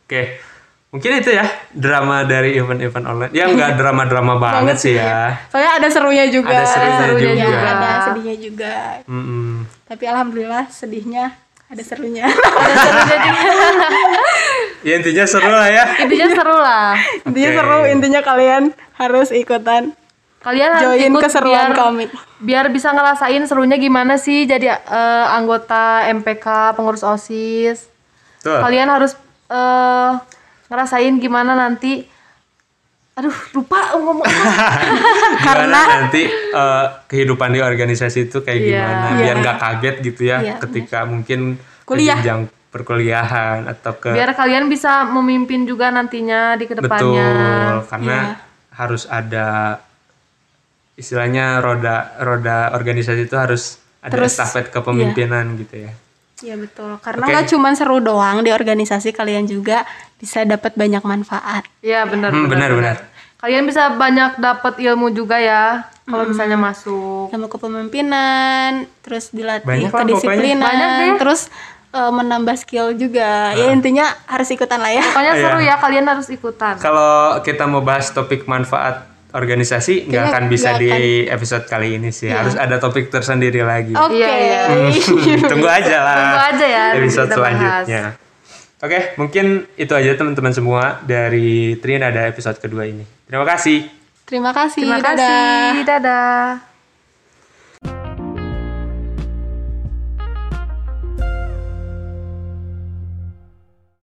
Oke, 0.02 0.22
mungkin 0.90 1.10
itu 1.16 1.30
ya 1.30 1.46
drama 1.70 2.20
dari 2.22 2.52
event-event 2.52 3.06
online. 3.06 3.32
Ya 3.32 3.46
nggak 3.46 3.76
drama-drama 3.76 4.36
banget 4.44 4.76
sih 4.76 4.94
ya. 4.94 5.38
Soalnya 5.46 5.78
ada 5.78 5.88
serunya 5.88 6.26
juga. 6.26 6.52
Ada 6.52 6.66
serunya 6.66 6.98
serunya 6.98 7.32
juga. 7.32 7.46
juga. 7.46 7.70
Ada 7.70 7.90
sedihnya 8.04 8.36
juga. 8.36 8.74
Mm-mm. 9.06 9.48
Tapi 9.86 10.04
alhamdulillah 10.04 10.64
sedihnya 10.68 11.24
ada 11.72 11.82
serunya. 11.82 12.28
Ya 14.82 14.98
intinya 14.98 15.22
seru 15.30 15.46
lah 15.46 15.70
ya. 15.70 15.84
Intinya 16.02 16.26
seru 16.34 16.58
lah. 16.58 16.98
intinya 17.22 17.50
seru, 17.54 17.80
intinya 17.86 18.18
kalian 18.18 18.74
harus 18.98 19.30
ikutan 19.30 19.94
Kalian 20.42 20.74
harus 20.74 20.98
join 20.98 21.12
ikut 21.14 21.22
keseruan 21.22 21.70
biar, 21.70 21.78
kami. 21.78 22.04
biar 22.42 22.66
bisa 22.74 22.90
ngerasain 22.90 23.46
serunya 23.46 23.78
gimana 23.78 24.18
sih 24.18 24.42
jadi 24.42 24.74
eh, 24.74 25.26
anggota 25.38 26.10
MPK 26.10 26.74
pengurus 26.74 27.06
OSIS. 27.06 27.86
Tuh. 28.42 28.58
Kalian 28.58 28.90
harus 28.90 29.14
eh, 29.46 30.10
ngerasain 30.66 31.14
gimana 31.22 31.54
nanti 31.54 32.10
aduh 33.12 33.36
lupa 33.52 33.92
ngomong 33.92 34.24
gimana 35.44 35.80
nanti 36.00 36.22
eh, 36.30 36.86
kehidupan 37.06 37.52
di 37.52 37.60
organisasi 37.60 38.26
itu 38.26 38.40
kayak 38.40 38.56
Iya. 38.58 38.68
gimana 38.72 39.06
Iya. 39.06 39.18
biar 39.18 39.36
nggak 39.38 39.58
kaget 39.58 39.96
gitu 40.02 40.22
ya 40.24 40.38
Iya, 40.40 40.54
ketika 40.58 40.98
mungkin 41.04 41.40
ke 41.54 41.84
Kuliah. 41.84 42.16
jenjang 42.16 42.40
perkuliahan 42.72 43.68
atau 43.68 43.92
ke 43.94 44.10
biar 44.10 44.32
kalian 44.32 44.64
bisa 44.66 45.04
memimpin 45.04 45.62
juga 45.62 45.92
nantinya 45.92 46.56
di 46.56 46.64
ke 46.64 46.72
depannya 46.74 47.28
betul 47.28 47.76
karena 47.86 48.16
Iya. 48.16 48.32
harus 48.72 49.02
ada 49.04 49.46
istilahnya 50.94 51.58
roda 51.58 51.96
roda 52.18 52.72
organisasi 52.72 53.26
itu 53.26 53.36
harus 53.36 53.76
ada 54.00 54.12
Terus, 54.14 54.32
estafet 54.34 54.68
kepemimpinan 54.68 55.56
gitu 55.56 55.84
ya 55.84 55.92
Iya 56.42 56.56
betul. 56.56 56.98
Karena 56.98 57.24
nggak 57.24 57.46
cuma 57.48 57.70
seru 57.72 57.98
doang 57.98 58.42
di 58.42 58.50
organisasi 58.50 59.10
kalian 59.10 59.46
juga 59.46 59.86
bisa 60.16 60.42
dapat 60.42 60.74
banyak 60.74 61.00
manfaat. 61.00 61.62
Iya 61.78 62.02
benar 62.04 62.30
Hmm, 62.30 62.46
benar, 62.46 62.70
benar. 62.72 62.96
Kalian 63.38 63.62
bisa 63.64 63.90
banyak 63.92 64.38
dapat 64.38 64.74
ilmu 64.76 65.10
juga 65.10 65.34
ya 65.36 65.82
kalau 66.04 66.26
misalnya 66.26 66.54
masuk. 66.56 67.26
Ilmu 67.28 67.46
kepemimpinan, 67.48 68.86
terus 69.00 69.30
dilatih 69.30 69.62
Banyak 69.62 69.90
kedisiplinan. 69.90 70.62
Banyak 70.62 70.90
deh. 70.96 71.12
terus 71.18 71.46
eh, 71.90 72.08
menambah 72.10 72.56
skill 72.56 72.94
juga. 72.94 73.52
Ya 73.52 73.70
intinya 73.70 74.08
harus 74.24 74.48
ikutan 74.48 74.78
lah 74.78 74.90
ya. 74.90 75.02
Pokoknya 75.04 75.32
Iya. 75.32 75.42
seru 75.42 75.58
ya 75.60 75.74
kalian 75.76 76.06
harus 76.06 76.26
ikutan. 76.28 76.74
kalau 76.78 77.38
kita 77.40 77.66
mau 77.66 77.80
bahas 77.80 78.08
topik 78.08 78.46
manfaat 78.46 79.11
organisasi 79.32 80.06
nggak 80.06 80.24
akan 80.28 80.42
bisa 80.46 80.76
di 80.76 80.90
episode 81.26 81.64
kali 81.64 81.96
ini 81.96 82.12
sih 82.12 82.28
Iya. 82.28 82.36
harus 82.44 82.54
ada 82.54 82.76
topik 82.76 83.08
tersendiri 83.08 83.60
lagi 83.60 83.92
Oke. 83.92 84.16
Iya, 84.16 84.30
iya. 84.30 84.62
tunggu 85.50 85.68
aja 85.68 85.96
lah 86.04 86.16
Tunggu 86.16 86.40
aja 86.54 86.66
ya, 86.68 86.84
episode 86.96 87.30
selanjutnya 87.32 88.02
oke 88.78 88.98
mungkin 89.16 89.46
itu 89.74 89.92
aja 89.92 90.14
teman-teman 90.14 90.52
semua 90.52 91.00
dari 91.02 91.76
Trinada 91.78 92.28
episode 92.28 92.60
kedua 92.60 92.84
ini 92.84 93.02
terima 93.26 93.44
kasih 93.44 94.02
Terima 94.22 94.48
kasih. 94.54 94.86
Terima 94.86 94.96
dadah. 95.02 95.12
kasih. 95.12 95.84
Dadah. 95.84 96.71